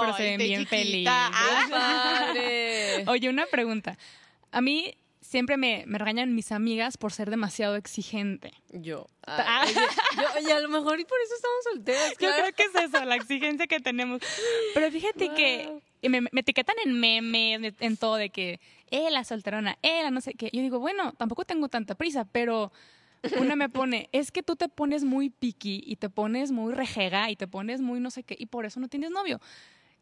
Pero 0.00 0.16
se 0.16 0.22
ven 0.22 0.38
de 0.38 0.44
bien 0.44 0.66
felices. 0.66 1.12
Ah. 1.12 2.32
Oye, 3.08 3.28
una 3.28 3.46
pregunta. 3.46 3.98
A 4.52 4.60
mí 4.60 4.96
siempre 5.26 5.56
me, 5.56 5.84
me 5.86 5.98
regañan 5.98 6.34
mis 6.34 6.52
amigas 6.52 6.96
por 6.96 7.12
ser 7.12 7.28
demasiado 7.30 7.76
exigente. 7.76 8.52
Yo. 8.70 9.06
Ah. 9.26 9.62
Ay, 9.64 9.72
oye, 9.74 9.86
yo- 10.16 10.38
oye, 10.40 10.52
a 10.52 10.60
lo 10.60 10.68
mejor 10.68 11.00
y 11.00 11.04
por 11.04 11.18
eso 11.24 11.34
estamos 11.34 11.56
solteras. 11.72 12.10
Yo 12.18 12.30
creo 12.32 12.52
que 12.54 12.62
es 12.62 12.74
eso, 12.94 13.04
la 13.04 13.16
exigencia 13.16 13.66
que 13.66 13.80
tenemos. 13.80 14.20
Pero 14.74 14.90
fíjate 14.90 15.30
que 15.34 15.66
Wow. 15.68 15.82
y 16.02 16.08
me, 16.08 16.20
me 16.20 16.40
etiquetan 16.40 16.76
en 16.84 16.98
memes, 17.00 17.74
en 17.80 17.96
todo, 17.96 18.16
de 18.16 18.30
que, 18.30 18.60
eh, 18.90 19.10
la 19.10 19.24
solterona, 19.24 19.78
eh, 19.82 20.02
la 20.02 20.10
no 20.10 20.20
sé 20.20 20.34
qué. 20.34 20.50
Yo 20.52 20.62
digo, 20.62 20.78
bueno, 20.78 21.12
tampoco 21.14 21.44
tengo 21.44 21.68
tanta 21.68 21.94
prisa, 21.96 22.24
pero 22.24 22.72
una 23.40 23.56
me 23.56 23.68
pone, 23.68 24.08
es 24.12 24.30
que 24.30 24.42
tú 24.44 24.54
te 24.56 24.68
pones 24.68 25.02
muy 25.04 25.30
piqui 25.30 25.82
y 25.84 25.96
te 25.96 26.08
pones 26.08 26.52
muy 26.52 26.72
rejega 26.72 27.30
y 27.30 27.36
te 27.36 27.48
pones 27.48 27.80
muy 27.80 27.98
no 27.98 28.10
sé 28.10 28.22
qué, 28.22 28.36
y 28.38 28.46
por 28.46 28.64
eso 28.66 28.78
no 28.78 28.88
tienes 28.88 29.10
novio. 29.10 29.40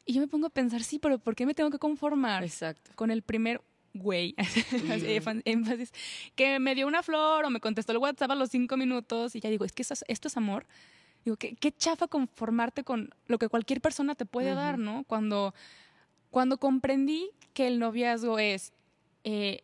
Y 0.04 0.12
yo 0.12 0.20
me 0.20 0.28
pongo 0.28 0.48
a 0.48 0.50
pensar, 0.50 0.82
sí, 0.82 0.98
pero 0.98 1.18
¿por 1.18 1.34
qué 1.34 1.46
me 1.46 1.54
tengo 1.54 1.70
que 1.70 1.78
conformar? 1.78 2.44
Exacto. 2.44 2.90
con 2.94 3.10
el 3.10 3.22
primer 3.22 3.62
güey, 3.94 4.34
énfa- 4.38 5.40
énfasis, 5.44 5.92
que 6.34 6.58
me 6.58 6.74
dio 6.74 6.86
una 6.86 7.02
flor 7.02 7.44
o 7.44 7.50
me 7.50 7.60
contestó 7.60 7.92
el 7.92 7.98
WhatsApp 7.98 8.30
a 8.32 8.34
los 8.34 8.50
cinco 8.50 8.76
minutos 8.76 9.34
y 9.36 9.40
ya 9.40 9.48
digo, 9.50 9.64
es 9.64 9.72
que 9.72 9.82
eso 9.82 9.94
es- 9.94 10.04
esto 10.08 10.28
es 10.28 10.36
amor. 10.36 10.66
Digo, 11.24 11.36
qué, 11.38 11.54
qué 11.54 11.72
chafa 11.72 12.06
conformarte 12.08 12.84
con 12.84 13.14
lo 13.28 13.38
que 13.38 13.48
cualquier 13.48 13.80
persona 13.80 14.14
te 14.14 14.26
puede 14.26 14.48
Ujú. 14.50 14.56
dar, 14.60 14.78
¿no? 14.78 15.04
Cuando, 15.06 15.54
cuando 16.30 16.58
comprendí 16.58 17.30
que 17.54 17.66
el 17.66 17.78
noviazgo 17.78 18.38
es 18.38 18.72
eh, 19.22 19.62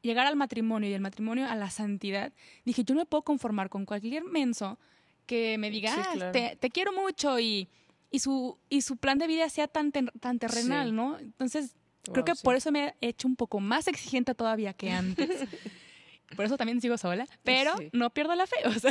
llegar 0.00 0.26
al 0.26 0.36
matrimonio 0.36 0.88
y 0.88 0.94
el 0.94 1.00
matrimonio 1.02 1.46
a 1.46 1.54
la 1.56 1.68
santidad, 1.70 2.32
dije, 2.64 2.84
yo 2.84 2.94
no 2.94 3.02
me 3.02 3.06
puedo 3.06 3.22
conformar 3.22 3.68
con 3.68 3.84
cualquier 3.84 4.24
menso 4.24 4.78
que 5.26 5.58
me 5.58 5.70
diga, 5.70 5.92
Sí, 5.92 6.00
"Ah, 6.02 6.10
claro. 6.14 6.32
te, 6.32 6.56
te 6.56 6.70
quiero 6.70 6.92
mucho 6.94 7.38
y, 7.38 7.68
y, 8.10 8.20
su, 8.20 8.56
y 8.70 8.80
su 8.80 8.96
plan 8.96 9.18
de 9.18 9.26
vida 9.26 9.50
sea 9.50 9.68
tan, 9.68 9.92
ten- 9.92 10.10
tan 10.20 10.38
terrenal, 10.38 10.88
Sí. 10.88 10.94
¿no? 10.94 11.18
Entonces, 11.18 11.74
Creo 12.12 12.22
Wow, 12.22 12.24
que 12.24 12.34
sí. 12.34 12.42
por 12.42 12.54
eso 12.56 12.70
me 12.72 12.94
he 13.00 13.08
hecho 13.08 13.28
un 13.28 13.36
poco 13.36 13.60
más 13.60 13.86
exigente 13.88 14.34
todavía 14.34 14.72
que 14.72 14.90
antes. 14.90 15.28
por 16.36 16.44
eso 16.44 16.56
también 16.56 16.80
sigo 16.80 16.96
sola, 16.98 17.26
pero 17.42 17.76
Sí. 17.78 17.90
no 17.92 18.10
pierdo 18.10 18.34
la 18.34 18.46
fe. 18.46 18.56
O 18.66 18.72
sea, 18.72 18.90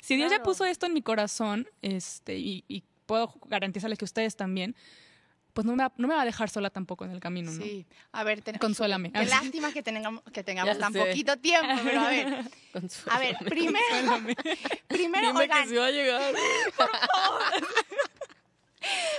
si 0.00 0.16
Dios 0.16 0.30
ya 0.30 0.36
Claro. 0.38 0.44
puso 0.44 0.64
esto 0.64 0.86
en 0.86 0.94
mi 0.94 1.02
corazón, 1.02 1.68
este, 1.82 2.36
y, 2.38 2.64
y 2.68 2.82
puedo 3.06 3.34
garantizarles 3.46 3.98
que 3.98 4.04
ustedes 4.04 4.36
también, 4.36 4.74
pues 5.52 5.66
no 5.66 5.76
me, 5.76 5.82
va, 5.84 5.92
no 5.98 6.08
me 6.08 6.14
va 6.14 6.22
a 6.22 6.24
dejar 6.24 6.48
sola 6.48 6.70
tampoco 6.70 7.04
en 7.04 7.10
el 7.10 7.20
camino, 7.20 7.50
¿no? 7.52 7.62
Sí, 7.62 7.84
a 8.12 8.24
ver, 8.24 8.40
ten- 8.40 8.56
Consuélame. 8.58 9.12
Qué 9.12 9.26
lástima 9.26 9.70
que 9.70 9.82
tengamos, 9.82 10.22
que 10.32 10.42
tengamos 10.42 10.74
Ya 10.78 10.80
tan 10.80 10.92
sé. 10.94 10.98
poquito 11.00 11.36
tiempo, 11.38 11.68
pero 11.84 12.00
a 12.00 12.08
ver, 12.08 12.26
a 12.26 12.30
ver, 12.38 12.42
Consuélame. 12.72 13.38
primero, 13.44 14.36
primero, 14.88 15.26
Dime 15.28 15.38
oigan, 15.40 15.62
que 15.64 15.68
sí 15.68 15.74
va 15.76 15.86
a 15.86 15.90
llegar. 15.90 16.34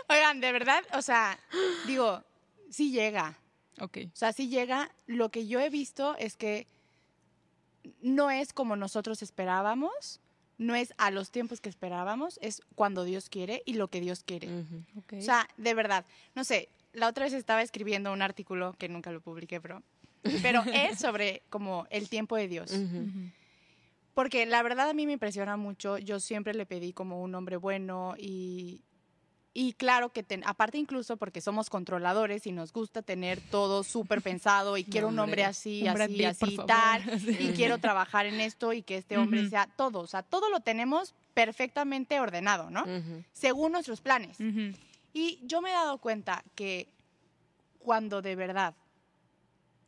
oigan, 0.10 0.42
de 0.42 0.52
verdad, 0.52 0.84
o 0.94 1.02
sea, 1.02 1.38
digo, 1.88 2.24
sí 2.74 2.92
llega, 2.92 3.38
Ok. 3.80 3.98
o 4.08 4.16
sea, 4.16 4.34
sí 4.34 4.50
llega. 4.50 4.92
Lo 5.08 5.30
que 5.30 5.48
yo 5.48 5.60
he 5.60 5.70
visto 5.70 6.16
es 6.18 6.36
que 6.36 6.68
no 8.02 8.32
es 8.32 8.54
como 8.54 8.76
nosotros 8.76 9.22
esperábamos, 9.22 10.20
no 10.58 10.76
es 10.76 10.94
a 10.98 11.12
los 11.12 11.32
tiempos 11.32 11.62
que 11.62 11.70
esperábamos, 11.70 12.40
es 12.42 12.62
cuando 12.76 13.04
Dios 13.04 13.30
quiere 13.30 13.64
y 13.66 13.74
lo 13.74 13.88
que 13.88 14.02
Dios 14.02 14.24
quiere. 14.24 14.48
Ok. 14.98 15.14
O 15.20 15.22
sea, 15.22 15.48
de 15.58 15.74
verdad, 15.74 16.06
no 16.36 16.44
sé, 16.44 16.70
la 16.94 17.08
otra 17.08 17.26
vez 17.26 17.34
estaba 17.34 17.62
escribiendo 17.62 18.12
un 18.14 18.22
artículo 18.22 18.74
que 18.78 18.90
nunca 18.90 19.12
lo 19.12 19.20
publiqué, 19.22 19.60
pero, 19.60 19.82
pero 20.42 20.64
es 20.74 21.00
sobre 21.00 21.42
como 21.50 21.88
el 21.90 22.10
tiempo 22.10 22.36
de 22.36 22.48
Dios. 22.48 22.74
Porque 24.14 24.46
la 24.46 24.62
verdad 24.62 24.90
a 24.90 24.94
mí 24.94 25.08
me 25.08 25.14
impresiona 25.14 25.58
mucho, 25.58 25.98
yo 25.98 26.20
siempre 26.20 26.54
le 26.54 26.66
pedí 26.68 26.94
como 26.94 27.22
un 27.22 27.34
hombre 27.34 27.58
bueno 27.58 28.16
y, 28.18 28.82
y 29.56 29.74
claro 29.74 30.12
que, 30.12 30.24
ten- 30.24 30.44
aparte 30.46 30.78
incluso 30.80 31.16
porque 31.18 31.40
somos 31.40 31.70
controladores 31.70 32.48
y 32.48 32.52
nos 32.52 32.74
gusta 32.74 33.02
tener 33.04 33.40
todo 33.52 33.84
súper 33.84 34.22
pensado 34.24 34.78
y 34.78 34.84
quiero 34.84 35.10
un 35.10 35.20
hombre 35.20 35.44
Hombre. 35.44 35.46
así, 35.46 35.84
Un 35.88 35.94
Brad 35.94 36.10
así, 36.10 36.18
por 36.40 36.50
así, 36.50 36.58
tal, 36.68 37.20
Sí. 37.20 37.38
y 37.40 37.54
quiero 37.54 37.78
trabajar 37.78 38.26
en 38.26 38.42
esto 38.42 38.74
y 38.74 38.82
que 38.82 38.98
este 38.98 39.18
hombre 39.18 39.48
sea 39.50 39.68
todo, 39.78 40.00
o 40.00 40.08
sea, 40.08 40.24
todo 40.24 40.50
lo 40.50 40.62
tenemos 40.62 41.14
perfectamente 41.36 42.20
ordenado, 42.20 42.70
¿no? 42.72 42.84
Según 43.32 43.72
nuestros 43.74 44.02
planes. 44.02 44.38
Y 45.14 45.40
yo 45.44 45.62
me 45.62 45.70
he 45.70 45.74
dado 45.74 46.00
cuenta 46.00 46.44
que 46.56 46.88
cuando 47.80 48.22
de 48.24 48.36
verdad 48.36 48.74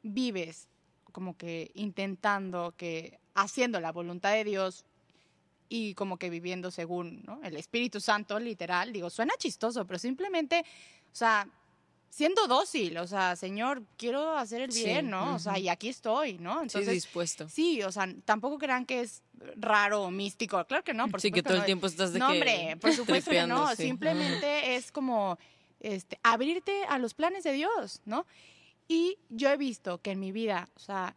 vives 0.04 0.68
como 1.12 1.36
que 1.38 1.72
intentando 1.76 2.74
que 2.78 3.20
haciendo 3.34 3.80
la 3.80 3.92
voluntad 3.92 4.34
de 4.34 4.44
Dios 4.44 4.86
y 5.70 5.94
como 5.96 6.18
que 6.18 6.30
viviendo 6.30 6.72
según 6.72 7.24
¿no? 7.26 7.40
el 7.44 7.58
Espíritu 7.58 8.00
Santo, 8.00 8.40
literal, 8.40 8.94
digo, 8.94 9.10
suena 9.10 9.34
chistoso, 9.38 9.86
pero 9.86 9.98
simplemente, 10.00 10.60
o 11.12 11.16
sea, 11.16 11.48
siendo 12.10 12.48
dócil, 12.48 12.98
o 12.98 13.08
sea, 13.08 13.36
Señor, 13.36 13.84
quiero 13.98 14.38
hacer 14.38 14.62
el 14.62 14.72
Sí, 14.72 14.86
bien, 14.86 15.10
¿no? 15.10 15.36
O 15.36 15.40
sea, 15.40 15.60
y 15.60 15.68
aquí 15.68 15.90
estoy, 15.90 16.38
¿no? 16.38 16.54
Sí, 16.60 16.64
Entonces, 16.64 16.94
dispuesto. 16.94 17.50
sí, 17.50 17.84
o 17.84 17.92
sea, 17.92 18.08
tampoco 18.24 18.58
crean 18.58 18.86
que 18.86 19.02
es 19.02 19.22
raro 19.58 20.04
o 20.04 20.12
místico, 20.12 20.64
claro 20.66 20.84
que 20.84 20.94
no, 20.94 21.10
por 21.10 21.20
Sí, 21.20 21.30
que 21.32 21.44
todo 21.44 21.56
el 21.56 21.60
no. 21.60 21.66
tiempo 21.66 21.88
estás 21.88 22.14
de 22.14 22.20
No, 22.20 22.28
que 22.30 22.34
hombre, 22.36 22.78
por 22.80 22.94
supuesto 22.94 23.32
que 23.32 23.46
no. 23.46 23.70
sí. 23.76 23.84
Simplemente 23.84 24.76
es 24.76 24.94
como 24.94 25.38
este, 25.82 26.18
abrirte 26.24 26.86
a 26.88 27.00
los 27.00 27.14
planes 27.14 27.44
de 27.44 27.52
Dios, 27.52 28.02
¿no? 28.06 28.26
Y 28.88 29.18
yo 29.30 29.50
he 29.50 29.58
visto 29.58 30.00
que 30.02 30.12
en 30.12 30.20
mi 30.22 30.32
vida, 30.32 30.70
o 30.76 30.80
sea, 30.80 31.16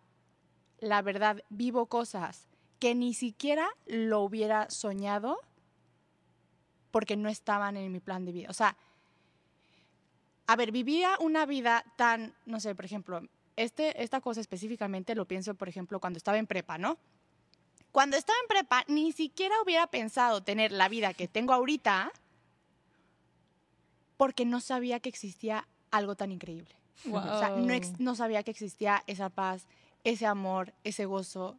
la 0.81 1.01
verdad, 1.03 1.43
vivo 1.49 1.87
cosas 1.87 2.48
que 2.79 2.95
ni 2.95 3.15
siquiera 3.15 3.69
lo 3.87 4.21
hubiera 4.21 4.71
soñado 4.71 5.39
porque 6.91 7.17
no 7.17 7.29
estaban 7.29 7.77
en 7.77 7.91
mi 7.93 8.01
plan 8.01 8.25
de 8.25 8.33
vida. 8.33 8.49
O 8.51 8.55
sea, 8.55 8.77
a 10.47 10.57
ver, 10.57 10.73
vivía 10.73 11.17
una 11.21 11.45
vida 11.47 11.85
tan, 11.97 12.35
no 12.47 12.61
sé, 12.61 12.75
por 12.75 12.85
ejemplo, 12.85 13.21
este, 13.57 14.03
esta 14.03 14.21
cosa 14.21 14.41
específicamente 14.41 15.15
lo 15.15 15.27
pienso, 15.27 15.55
por 15.55 15.69
ejemplo, 15.69 16.01
cuando 16.01 16.17
estaba 16.17 16.39
en 16.39 16.47
prepa, 16.47 16.79
¿no? 16.79 16.97
Cuando 17.93 18.17
estaba 18.17 18.39
en 18.43 18.49
prepa, 18.49 18.85
ni 18.89 19.13
siquiera 19.13 19.55
hubiera 19.63 19.87
pensado 19.89 20.43
tener 20.43 20.73
la 20.73 20.89
vida 20.89 21.15
que 21.15 21.27
tengo 21.29 21.53
ahorita 21.53 22.13
porque 24.17 24.45
no 24.45 24.61
sabía 24.61 25.01
que 25.01 25.09
existía 25.09 25.67
algo 25.91 26.15
tan 26.15 26.33
increíble. 26.33 26.75
O 27.07 27.39
sea, 27.39 27.51
Wow. 27.51 27.67
no 27.99 28.15
sabía 28.15 28.43
que 28.43 28.51
existía 28.51 29.05
esa 29.07 29.29
paz, 29.31 29.67
ese 30.05 30.27
amor, 30.27 30.73
ese 30.85 31.07
gozo, 31.07 31.57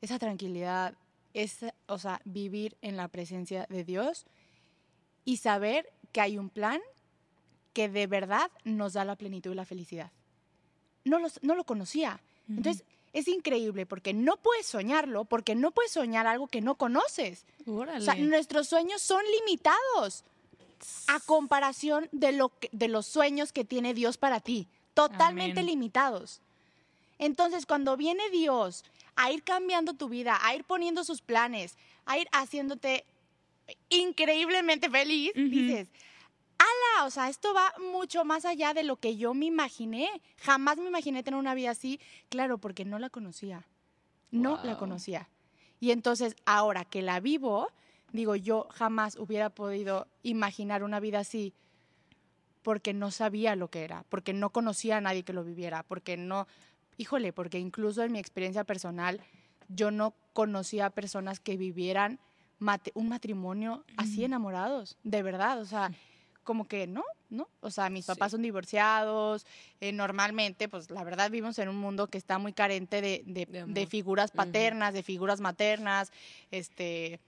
esa 0.00 0.18
tranquilidad, 0.18 0.94
esa, 1.34 1.74
o 1.86 1.98
sea, 1.98 2.20
vivir 2.24 2.76
en 2.82 2.96
la 2.96 3.08
presencia 3.08 3.66
de 3.68 3.84
Dios 3.84 4.24
y 5.24 5.38
saber 5.38 5.90
que 6.12 6.20
hay 6.20 6.38
un 6.38 6.48
plan 6.50 6.80
que 7.72 7.88
de 7.88 8.06
verdad 8.06 8.50
nos 8.64 8.94
da 8.94 9.04
la 9.04 9.16
plenitud 9.16 9.52
y 9.52 9.54
la 9.54 9.64
felicidad. 9.64 10.10
No, 11.04 11.18
los- 11.18 11.42
no 11.42 11.54
lo 11.54 11.64
conocía. 11.64 12.20
Entonces, 12.48 12.84
es 13.12 13.28
increíble 13.28 13.86
porque 13.86 14.12
no 14.14 14.36
puedes 14.36 14.66
soñarlo, 14.66 15.24
porque 15.24 15.54
no 15.54 15.70
puedes 15.72 15.92
soñar 15.92 16.26
algo 16.26 16.46
que 16.46 16.60
no 16.60 16.76
conoces. 16.76 17.44
Órale. 17.66 17.98
O 17.98 18.02
sea, 18.02 18.14
nuestros 18.14 18.68
sueños 18.68 19.02
son 19.02 19.22
limitados 19.40 20.24
a 21.08 21.20
comparación 21.20 22.08
de, 22.12 22.32
lo 22.32 22.50
que- 22.50 22.68
de 22.72 22.88
los 22.88 23.06
sueños 23.06 23.52
que 23.52 23.64
tiene 23.64 23.94
Dios 23.94 24.16
para 24.16 24.40
ti. 24.40 24.68
Totalmente 24.94 25.60
Amén. 25.60 25.66
limitados. 25.66 26.40
Entonces, 27.18 27.66
cuando 27.66 27.96
viene 27.96 28.28
Dios 28.30 28.84
a 29.16 29.32
ir 29.32 29.42
cambiando 29.42 29.94
tu 29.94 30.08
vida, 30.08 30.38
a 30.42 30.54
ir 30.54 30.64
poniendo 30.64 31.02
sus 31.04 31.22
planes, 31.22 31.76
a 32.04 32.18
ir 32.18 32.28
haciéndote 32.32 33.04
increíblemente 33.88 34.88
feliz, 34.88 35.32
dices, 35.34 35.88
ala, 36.58 37.06
o 37.06 37.10
sea, 37.10 37.28
esto 37.28 37.52
va 37.52 37.72
mucho 37.92 38.24
más 38.24 38.44
allá 38.44 38.74
de 38.74 38.84
lo 38.84 38.96
que 38.96 39.16
yo 39.16 39.34
me 39.34 39.46
imaginé. 39.46 40.08
Jamás 40.38 40.78
me 40.78 40.86
imaginé 40.86 41.22
tener 41.22 41.38
una 41.38 41.54
vida 41.54 41.70
así, 41.70 42.00
claro, 42.28 42.58
porque 42.58 42.84
no 42.84 42.98
la 42.98 43.10
conocía. 43.10 43.66
No 44.30 44.60
la 44.62 44.76
conocía. 44.76 45.28
Y 45.80 45.90
entonces, 45.90 46.36
ahora 46.44 46.84
que 46.84 47.02
la 47.02 47.20
vivo, 47.20 47.68
digo, 48.12 48.36
yo 48.36 48.68
jamás 48.70 49.16
hubiera 49.16 49.50
podido 49.50 50.06
imaginar 50.22 50.82
una 50.82 51.00
vida 51.00 51.20
así 51.20 51.54
porque 52.62 52.92
no 52.92 53.12
sabía 53.12 53.54
lo 53.54 53.68
que 53.70 53.84
era, 53.84 54.04
porque 54.08 54.32
no 54.32 54.50
conocía 54.50 54.96
a 54.96 55.00
nadie 55.00 55.22
que 55.22 55.32
lo 55.32 55.44
viviera, 55.44 55.84
porque 55.84 56.16
no, 56.16 56.48
híjole, 56.96 57.32
porque 57.32 57.58
incluso 57.58 58.02
en 58.02 58.12
mi 58.12 58.18
experiencia 58.18 58.64
personal, 58.64 59.20
yo 59.68 59.90
no 59.90 60.14
conocía 60.32 60.86
a 60.86 60.90
personas 60.90 61.40
que 61.40 61.56
vivieran 61.56 62.18
mate- 62.58 62.92
un 62.94 63.08
matrimonio 63.08 63.84
así 63.96 64.24
enamorados, 64.24 64.96
de 65.02 65.22
verdad, 65.22 65.60
o 65.60 65.64
sea, 65.66 65.90
como 66.44 66.66
que 66.68 66.86
no, 66.86 67.02
¿no? 67.28 67.48
O 67.60 67.70
sea, 67.70 67.90
mis 67.90 68.06
papás 68.06 68.30
son 68.30 68.42
divorciados, 68.42 69.44
eh, 69.80 69.90
normalmente, 69.92 70.68
pues 70.68 70.90
la 70.90 71.02
verdad 71.02 71.30
vivimos 71.30 71.58
en 71.58 71.68
un 71.68 71.76
mundo 71.76 72.06
que 72.06 72.18
está 72.18 72.38
muy 72.38 72.52
carente 72.52 73.00
de, 73.02 73.22
de- 73.26 73.46
De 73.46 73.52
de 73.52 73.60
amor. 73.60 73.86
figuras 73.88 74.30
paternas, 74.30 74.94
de 74.94 75.02
figuras 75.02 75.40
maternas, 75.40 76.12
este, 76.52 77.18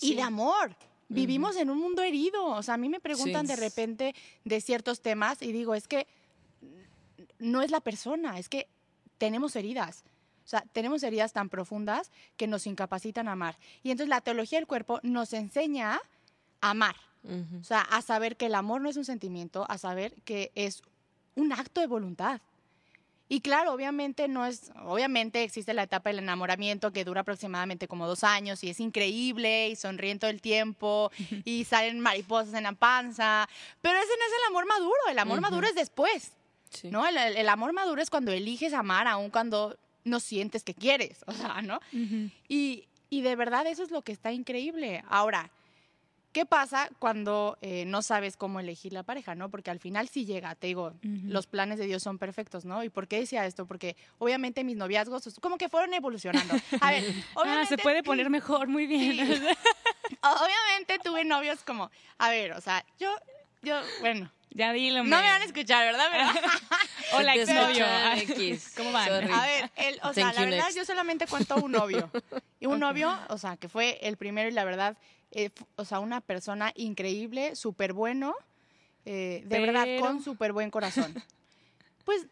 y 0.00 0.14
de 0.14 0.22
amor. 0.22 0.76
Vivimos 1.08 1.56
en 1.56 1.70
un 1.70 1.78
mundo 1.78 2.02
herido, 2.02 2.44
o 2.46 2.62
sea, 2.62 2.74
a 2.74 2.78
mí 2.78 2.88
me 2.88 3.00
preguntan 3.00 3.46
Sí. 3.46 3.54
de 3.54 3.56
repente 3.60 4.14
de 4.44 4.60
ciertos 4.60 5.00
temas 5.00 5.42
y 5.42 5.52
digo, 5.52 5.74
es 5.74 5.86
que 5.88 6.06
no 7.38 7.62
es 7.62 7.70
la 7.70 7.80
persona, 7.80 8.38
es 8.38 8.48
que 8.48 8.68
tenemos 9.18 9.56
heridas. 9.56 10.04
O 10.44 10.48
sea, 10.48 10.64
tenemos 10.72 11.02
heridas 11.02 11.32
tan 11.32 11.48
profundas 11.48 12.12
que 12.36 12.46
nos 12.46 12.66
incapacitan 12.66 13.26
a 13.26 13.32
amar. 13.32 13.58
Y 13.82 13.90
entonces 13.90 14.08
la 14.08 14.20
teología 14.20 14.58
del 14.58 14.68
cuerpo 14.68 15.00
nos 15.02 15.32
enseña 15.32 16.00
a 16.60 16.70
amar. 16.70 16.96
O 17.60 17.64
sea, 17.64 17.80
a 17.80 18.02
saber 18.02 18.36
que 18.36 18.46
el 18.46 18.54
amor 18.54 18.80
no 18.80 18.88
es 18.88 18.96
un 18.96 19.04
sentimiento, 19.04 19.66
a 19.68 19.78
saber 19.78 20.14
que 20.24 20.52
es 20.54 20.82
un 21.34 21.52
acto 21.52 21.80
de 21.80 21.88
voluntad. 21.88 22.40
Y 23.28 23.40
claro, 23.40 23.72
obviamente 23.72 24.28
no 24.28 24.46
es, 24.46 24.70
obviamente 24.84 25.42
existe 25.42 25.74
la 25.74 25.82
etapa 25.82 26.10
del 26.10 26.20
enamoramiento 26.20 26.92
que 26.92 27.04
dura 27.04 27.22
aproximadamente 27.22 27.88
como 27.88 28.06
dos 28.06 28.22
años 28.22 28.62
y 28.62 28.70
es 28.70 28.78
increíble 28.78 29.68
y 29.68 29.74
sonríen 29.74 30.20
todo 30.20 30.30
el 30.30 30.40
tiempo 30.40 31.10
y 31.44 31.64
salen 31.64 31.98
mariposas 31.98 32.54
en 32.54 32.62
la 32.62 32.72
panza, 32.72 33.48
pero 33.82 33.98
ese 33.98 34.06
no 34.06 34.24
es 34.26 34.32
el 34.32 34.48
amor 34.50 34.66
maduro, 34.66 35.00
el 35.10 35.18
amor 35.18 35.40
maduro 35.40 35.66
es 35.66 35.74
después, 35.74 36.32
Sí. 36.70 36.90
¿no? 36.90 37.06
El, 37.06 37.48
amor 37.48 37.72
maduro 37.72 38.02
es 38.02 38.10
cuando 38.10 38.32
eliges 38.32 38.72
amar 38.72 39.06
aun 39.06 39.30
cuando 39.30 39.78
no 40.04 40.20
sientes 40.20 40.62
que 40.62 40.74
quieres, 40.74 41.22
o 41.26 41.32
sea, 41.32 41.62
¿no? 41.62 41.80
Y, 42.48 42.88
y 43.10 43.22
de 43.22 43.36
verdad 43.36 43.66
eso 43.66 43.82
es 43.82 43.90
lo 43.90 44.02
que 44.02 44.12
está 44.12 44.32
increíble. 44.32 45.02
Ahora, 45.08 45.50
¿qué 46.36 46.44
pasa 46.44 46.90
cuando 46.98 47.56
eh, 47.62 47.86
no 47.86 48.02
sabes 48.02 48.36
cómo 48.36 48.60
elegir 48.60 48.92
la 48.92 49.02
pareja, 49.02 49.34
no? 49.34 49.48
Porque 49.48 49.70
al 49.70 49.80
final 49.80 50.06
sí 50.08 50.26
llega, 50.26 50.54
te 50.54 50.66
digo, 50.66 50.92
los 51.02 51.46
planes 51.46 51.78
de 51.78 51.86
Dios 51.86 52.02
son 52.02 52.18
perfectos, 52.18 52.66
¿no? 52.66 52.84
¿Y 52.84 52.90
por 52.90 53.08
qué 53.08 53.20
decía 53.20 53.46
esto? 53.46 53.64
Porque 53.64 53.96
obviamente 54.18 54.62
mis 54.62 54.76
noviazgos 54.76 55.38
como 55.40 55.56
que 55.56 55.70
fueron 55.70 55.94
evolucionando. 55.94 56.54
A 56.82 56.90
ver, 56.90 57.04
Ah, 57.36 57.40
obviamente, 57.40 57.68
se 57.68 57.78
puede 57.78 58.02
poner 58.02 58.28
mejor, 58.28 58.68
muy 58.68 58.86
bien. 58.86 59.18
obviamente 60.20 60.98
tuve 61.02 61.24
novios 61.24 61.62
como, 61.64 61.90
a 62.18 62.28
ver, 62.28 62.52
o 62.52 62.60
sea, 62.60 62.84
yo, 62.98 63.08
yo, 63.62 63.80
bueno, 64.00 64.30
ya 64.56 64.72
dilo, 64.72 64.98
no 65.04 65.04
me 65.04 65.22
van 65.22 65.42
a 65.42 65.44
escuchar, 65.44 65.84
¿verdad? 65.84 66.06
Pero, 66.10 66.48
Hola, 67.18 67.32
Te 67.34 67.42
exnovio. 67.42 67.68
escuchan, 67.86 67.88
Ah, 68.04 68.18
X. 68.18 68.72
¿Cómo 68.76 68.92
van? 68.92 69.08
Sorry. 69.08 69.28
A 69.32 69.40
ver, 69.46 69.70
el, 69.76 69.94
o 70.02 70.12
sea, 70.12 70.24
Thank 70.26 70.34
la 70.34 70.40
verdad, 70.46 70.64
next. 70.64 70.76
yo 70.76 70.84
solamente 70.84 71.26
cuento 71.26 71.56
un 71.56 71.72
novio. 71.72 72.10
Y 72.58 72.66
un 72.66 72.80
novio, 72.80 73.16
o 73.28 73.38
sea, 73.38 73.56
que 73.56 73.68
fue 73.68 73.98
el 74.02 74.16
primero 74.16 74.48
y 74.48 74.52
la 74.52 74.64
verdad, 74.64 74.96
eh, 75.30 75.50
o 75.76 75.84
sea, 75.84 76.00
una 76.00 76.20
persona 76.20 76.72
increíble, 76.74 77.54
súper 77.54 77.92
bueno, 77.92 78.34
eh, 79.04 79.42
de 79.46 79.60
verdad, 79.60 79.86
con 80.00 80.22
súper 80.22 80.52
buen 80.52 80.70
corazón. 80.70 81.14
Pues 82.04 82.24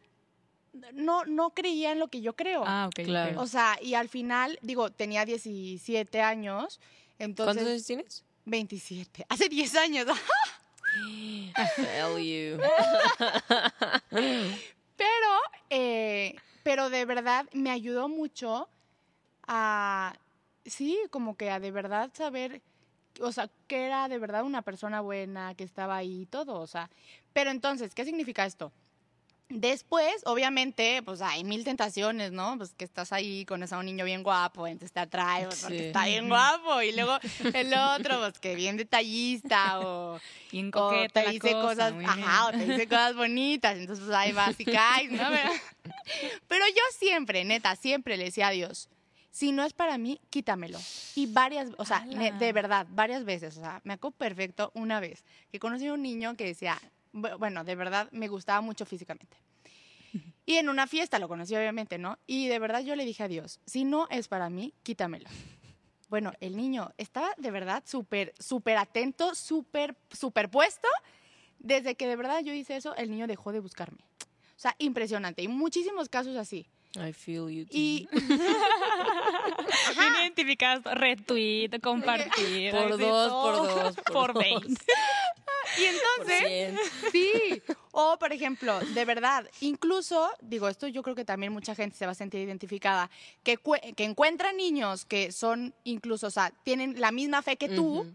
no, 0.92 1.24
no 1.24 1.50
creía 1.50 1.90
en 1.90 1.98
lo 1.98 2.06
que 2.06 2.20
yo 2.20 2.34
creo. 2.36 2.62
Ah, 2.64 2.86
ok. 2.86 3.00
ok. 3.00 3.04
Claro. 3.06 3.40
O 3.40 3.46
sea, 3.48 3.76
y 3.82 3.94
al 3.94 4.08
final, 4.08 4.56
digo, 4.62 4.90
tenía 4.92 5.24
17 5.24 6.20
años, 6.22 6.78
entonces... 7.18 7.54
¿Cuántos 7.56 7.72
años 7.72 7.84
tienes? 7.86 8.24
27. 8.44 9.26
Hace 9.28 9.48
10 9.48 9.74
años. 9.76 10.06
You. 10.96 12.58
Pero, 14.96 15.40
eh, 15.70 16.36
pero 16.62 16.88
de 16.90 17.04
verdad 17.04 17.46
me 17.52 17.70
ayudó 17.70 18.08
mucho 18.08 18.68
a, 19.46 20.14
sí, 20.64 20.98
como 21.10 21.36
que 21.36 21.50
a 21.50 21.60
de 21.60 21.70
verdad 21.70 22.10
saber, 22.14 22.62
o 23.20 23.32
sea, 23.32 23.50
que 23.66 23.86
era 23.86 24.08
de 24.08 24.18
verdad 24.18 24.44
una 24.44 24.62
persona 24.62 25.00
buena, 25.00 25.54
que 25.54 25.64
estaba 25.64 25.96
ahí 25.96 26.22
y 26.22 26.26
todo, 26.26 26.60
o 26.60 26.66
sea. 26.66 26.90
Pero 27.32 27.50
entonces, 27.50 27.94
¿qué 27.94 28.04
significa 28.04 28.46
esto? 28.46 28.72
Después, 29.50 30.22
obviamente, 30.24 31.02
pues 31.02 31.20
hay 31.20 31.44
mil 31.44 31.64
tentaciones, 31.64 32.32
¿no? 32.32 32.56
Pues 32.56 32.72
que 32.74 32.84
estás 32.84 33.12
ahí, 33.12 33.44
conoces 33.44 33.74
a 33.74 33.78
un 33.78 33.84
niño 33.84 34.04
bien 34.06 34.22
guapo, 34.22 34.66
entonces 34.66 34.92
te 34.92 35.00
atrae, 35.00 35.46
pues, 35.46 35.60
porque 35.60 35.78
Sí. 35.78 35.84
está 35.84 36.06
bien 36.06 36.28
guapo. 36.28 36.80
Y 36.80 36.92
luego 36.92 37.18
el 37.52 37.74
otro, 37.74 38.20
pues 38.20 38.38
que 38.38 38.54
bien 38.54 38.78
detallista 38.78 39.80
o 39.80 40.18
Bien 40.50 40.70
o 40.74 41.06
te 41.12 41.30
dice 41.30 41.52
cosa, 41.52 41.92
cosas, 41.92 41.94
ajá, 42.06 42.46
o 42.48 42.50
te 42.52 42.64
dice 42.66 42.88
cosas 42.88 43.14
bonitas, 43.16 43.76
entonces 43.76 44.04
pues 44.04 44.16
ahí 44.16 44.32
vas 44.32 44.58
y 44.58 44.64
caes, 44.64 45.10
¿no? 45.10 45.18
Pero, 46.48 46.64
yo 46.68 46.82
siempre, 46.98 47.44
neta, 47.44 47.76
siempre 47.76 48.16
le 48.16 48.24
decía 48.24 48.48
a 48.48 48.50
Dios, 48.50 48.88
si 49.30 49.52
no 49.52 49.64
es 49.64 49.74
para 49.74 49.98
mí, 49.98 50.20
quítamelo. 50.30 50.78
Y 51.14 51.26
varias, 51.26 51.70
o 51.76 51.84
sea, 51.84 52.04
de 52.06 52.52
verdad, 52.52 52.86
varias 52.90 53.24
veces, 53.24 53.56
o 53.58 53.60
sea, 53.60 53.80
me 53.84 53.92
acuerdo 53.92 54.16
perfecto 54.16 54.70
una 54.74 55.00
vez 55.00 55.24
que 55.52 55.58
conocí 55.58 55.86
a 55.86 55.92
un 55.92 56.02
niño 56.02 56.36
que 56.36 56.44
decía, 56.44 56.80
bueno, 57.14 57.64
de 57.64 57.76
verdad 57.76 58.08
me 58.12 58.28
gustaba 58.28 58.60
mucho 58.60 58.84
físicamente. 58.84 59.36
Y 60.46 60.56
en 60.56 60.68
una 60.68 60.86
fiesta 60.86 61.18
lo 61.18 61.26
conocí, 61.26 61.56
obviamente, 61.56 61.96
¿no? 61.96 62.18
Y 62.26 62.48
de 62.48 62.58
verdad 62.58 62.82
yo 62.82 62.96
le 62.96 63.06
dije 63.06 63.22
a 63.22 63.28
Dios, 63.28 63.60
si 63.64 63.84
no 63.84 64.06
es 64.10 64.28
para 64.28 64.50
mí, 64.50 64.74
quítamelo. 64.82 65.28
Bueno, 66.10 66.32
el 66.40 66.56
niño 66.56 66.92
estaba 66.96 67.30
de 67.38 67.50
verdad 67.50 67.82
súper, 67.86 68.34
súper 68.38 68.76
atento, 68.76 69.34
súper, 69.34 69.96
súper 70.12 70.48
puesto. 70.48 70.86
Desde 71.58 71.96
que 71.96 72.06
de 72.06 72.14
verdad 72.14 72.40
yo 72.44 72.52
hice 72.52 72.76
eso, 72.76 72.94
el 72.94 73.10
niño 73.10 73.26
dejó 73.26 73.50
de 73.50 73.58
buscarme. 73.58 73.98
O 74.20 74.60
sea, 74.60 74.76
impresionante. 74.78 75.42
Y 75.42 75.48
muchísimos 75.48 76.08
casos 76.08 76.36
así. 76.36 76.68
I 76.96 77.12
feel 77.12 77.48
you. 77.48 77.66
Y 77.70 78.08
identificadas, 80.22 80.84
retweet, 80.84 81.70
compartir. 81.82 82.70
por 82.70 82.98
dos, 82.98 83.32
por 83.32 83.56
dos, 83.56 83.96
por, 83.96 84.12
Por 84.12 84.34
dos, 84.34 84.44
20. 84.44 84.84
Y 85.78 85.84
entonces, 85.84 86.80
sí. 87.12 87.62
O, 87.92 88.16
por 88.18 88.32
ejemplo, 88.32 88.78
de 88.80 89.04
verdad, 89.04 89.48
incluso, 89.60 90.30
digo, 90.40 90.68
esto 90.68 90.86
yo 90.88 91.02
creo 91.02 91.14
que 91.14 91.24
también 91.24 91.52
mucha 91.52 91.74
gente 91.74 91.96
se 91.96 92.06
va 92.06 92.12
a 92.12 92.14
sentir 92.14 92.40
identificada, 92.40 93.10
que, 93.42 93.58
que 93.96 94.04
encuentran 94.04 94.56
niños 94.56 95.04
que 95.04 95.32
son 95.32 95.74
incluso, 95.84 96.26
o 96.26 96.30
sea, 96.30 96.52
tienen 96.64 97.00
la 97.00 97.10
misma 97.12 97.42
fe 97.42 97.56
que 97.56 97.68
tú, 97.68 98.06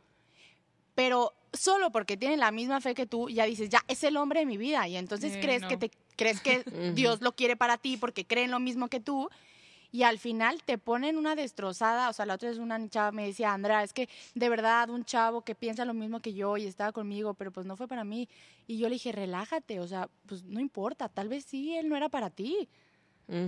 pero 0.95 1.33
solo 1.53 1.91
porque 1.91 2.17
tienen 2.17 2.39
la 2.39 2.51
misma 2.51 2.81
fe 2.81 2.93
que 2.93 3.05
tú, 3.05 3.29
ya 3.29 3.45
dices, 3.45 3.69
ya, 3.69 3.83
es 3.87 4.03
el 4.03 4.17
hombre 4.17 4.41
de 4.41 4.45
mi 4.45 4.57
vida. 4.57 4.87
Y 4.87 4.97
entonces 4.97 5.33
Eh, 5.35 5.39
crees 5.41 5.61
no. 5.63 5.67
que 5.67 5.77
te 5.77 5.91
crees 6.15 6.41
que. 6.41 6.63
Dios 6.95 7.21
lo 7.21 7.33
quiere 7.35 7.55
para 7.55 7.77
ti 7.77 7.97
porque 7.97 8.25
creen 8.25 8.51
lo 8.51 8.59
mismo 8.59 8.87
que 8.89 8.99
tú. 8.99 9.29
Y 9.91 10.03
al 10.03 10.19
final 10.19 10.61
te 10.63 10.77
ponen 10.77 11.17
una 11.17 11.35
destrozada. 11.35 12.09
O 12.09 12.13
sea, 12.13 12.25
la 12.25 12.35
otra 12.35 12.49
vez 12.49 12.59
una 12.59 12.87
chava 12.89 13.11
me 13.11 13.25
decía, 13.25 13.53
Andrea, 13.53 13.83
es 13.83 13.93
que 13.93 14.07
de 14.35 14.49
verdad 14.49 14.89
un 14.89 15.03
chavo 15.03 15.41
que 15.41 15.55
piensa 15.55 15.85
lo 15.85 15.93
mismo 15.93 16.19
que 16.19 16.33
yo 16.33 16.57
y 16.57 16.65
estaba 16.65 16.91
conmigo, 16.91 17.33
pero 17.33 17.51
pues 17.51 17.65
no 17.65 17.75
fue 17.75 17.87
para 17.87 18.03
mí. 18.03 18.29
Y 18.67 18.77
yo 18.77 18.87
le 18.87 18.95
dije, 18.95 19.11
relájate, 19.11 19.79
o 19.79 19.87
sea, 19.87 20.09
pues 20.27 20.43
no 20.43 20.59
importa, 20.59 21.09
tal 21.09 21.27
vez 21.27 21.45
sí, 21.45 21.75
él 21.75 21.89
no 21.89 21.95
era 21.95 22.09
para 22.09 22.29
ti. 22.29 22.69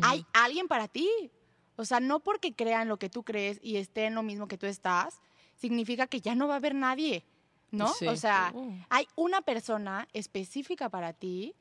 Hay 0.01 0.25
alguien 0.33 0.67
para 0.67 0.87
ti. 0.87 1.09
O 1.75 1.85
sea, 1.85 1.99
no 1.99 2.19
porque 2.19 2.53
crean 2.53 2.87
lo 2.87 2.97
que 2.97 3.09
tú 3.09 3.23
crees 3.23 3.59
y 3.63 3.77
esté 3.77 4.05
en 4.05 4.15
lo 4.15 4.23
mismo 4.23 4.47
que 4.47 4.57
tú 4.57 4.67
estás, 4.67 5.19
significa 5.55 6.07
que 6.07 6.21
ya 6.21 6.35
no 6.35 6.47
va 6.47 6.55
a 6.55 6.57
haber 6.57 6.75
nadie, 6.75 7.25
¿no? 7.71 7.87
Sí. 7.87 8.07
O 8.07 8.15
sea, 8.15 8.53
hay 8.89 9.07
una 9.15 9.41
persona 9.41 10.07
específica 10.13 10.89
para 10.89 11.13
ti 11.13 11.55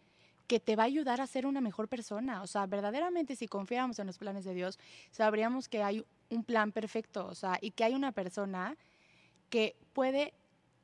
que 0.50 0.58
te 0.58 0.74
va 0.74 0.82
a 0.82 0.86
ayudar 0.86 1.20
a 1.20 1.28
ser 1.28 1.46
una 1.46 1.60
mejor 1.60 1.86
persona. 1.86 2.42
O 2.42 2.48
sea, 2.48 2.66
verdaderamente 2.66 3.36
si 3.36 3.46
confiáramos 3.46 4.00
en 4.00 4.08
los 4.08 4.18
planes 4.18 4.44
de 4.44 4.52
Dios, 4.52 4.80
sabríamos 5.12 5.68
que 5.68 5.84
hay 5.84 6.04
un 6.28 6.42
plan 6.42 6.72
perfecto, 6.72 7.24
o 7.28 7.36
sea, 7.36 7.56
y 7.60 7.70
que 7.70 7.84
hay 7.84 7.94
una 7.94 8.10
persona 8.10 8.76
que 9.48 9.76
puede 9.92 10.34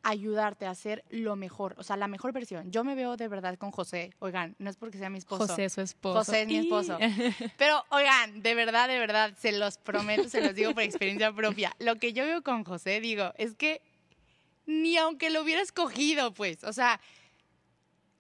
ayudarte 0.05 0.67
a 0.67 0.71
hacer 0.71 1.05
lo 1.11 1.35
mejor, 1.35 1.75
o 1.79 1.83
sea, 1.83 1.97
la 1.97 2.07
mejor 2.07 2.33
versión. 2.33 2.71
Yo 2.71 2.85
me 2.85 2.95
veo 2.95 3.17
de 3.17 3.27
verdad 3.27 3.59
con 3.59 3.73
José, 3.73 4.13
oigan, 4.21 4.55
no 4.61 4.71
es 4.71 4.77
porque 4.77 4.99
sea 4.99 5.11
mi 5.11 5.19
esposo. 5.19 5.49
José, 5.49 5.69
su 5.69 5.81
esposo. 5.81 6.19
José 6.21 6.43
es 6.43 6.47
mi 6.47 6.59
esposo. 6.59 6.97
Pero, 7.59 7.85
oigan, 7.91 8.43
de 8.43 8.55
verdad, 8.55 8.87
de 8.87 9.01
verdad, 9.01 9.35
se 9.37 9.51
los 9.51 9.79
prometo, 9.79 10.29
se 10.29 10.43
los 10.43 10.55
digo 10.55 10.75
por 10.75 10.85
experiencia 10.85 11.33
propia. 11.33 11.75
Lo 11.81 11.97
que 11.97 12.13
yo 12.13 12.23
veo 12.23 12.45
con 12.45 12.63
José, 12.63 13.01
digo, 13.01 13.33
es 13.37 13.57
que 13.57 13.83
ni 14.65 14.97
aunque 14.97 15.31
lo 15.31 15.43
hubiera 15.43 15.61
escogido, 15.61 16.33
pues, 16.35 16.63
o 16.63 16.73
sea, 16.73 17.01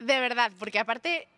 de 0.01 0.19
verdad, 0.19 0.51
porque 0.59 0.81
aparte 0.81 1.29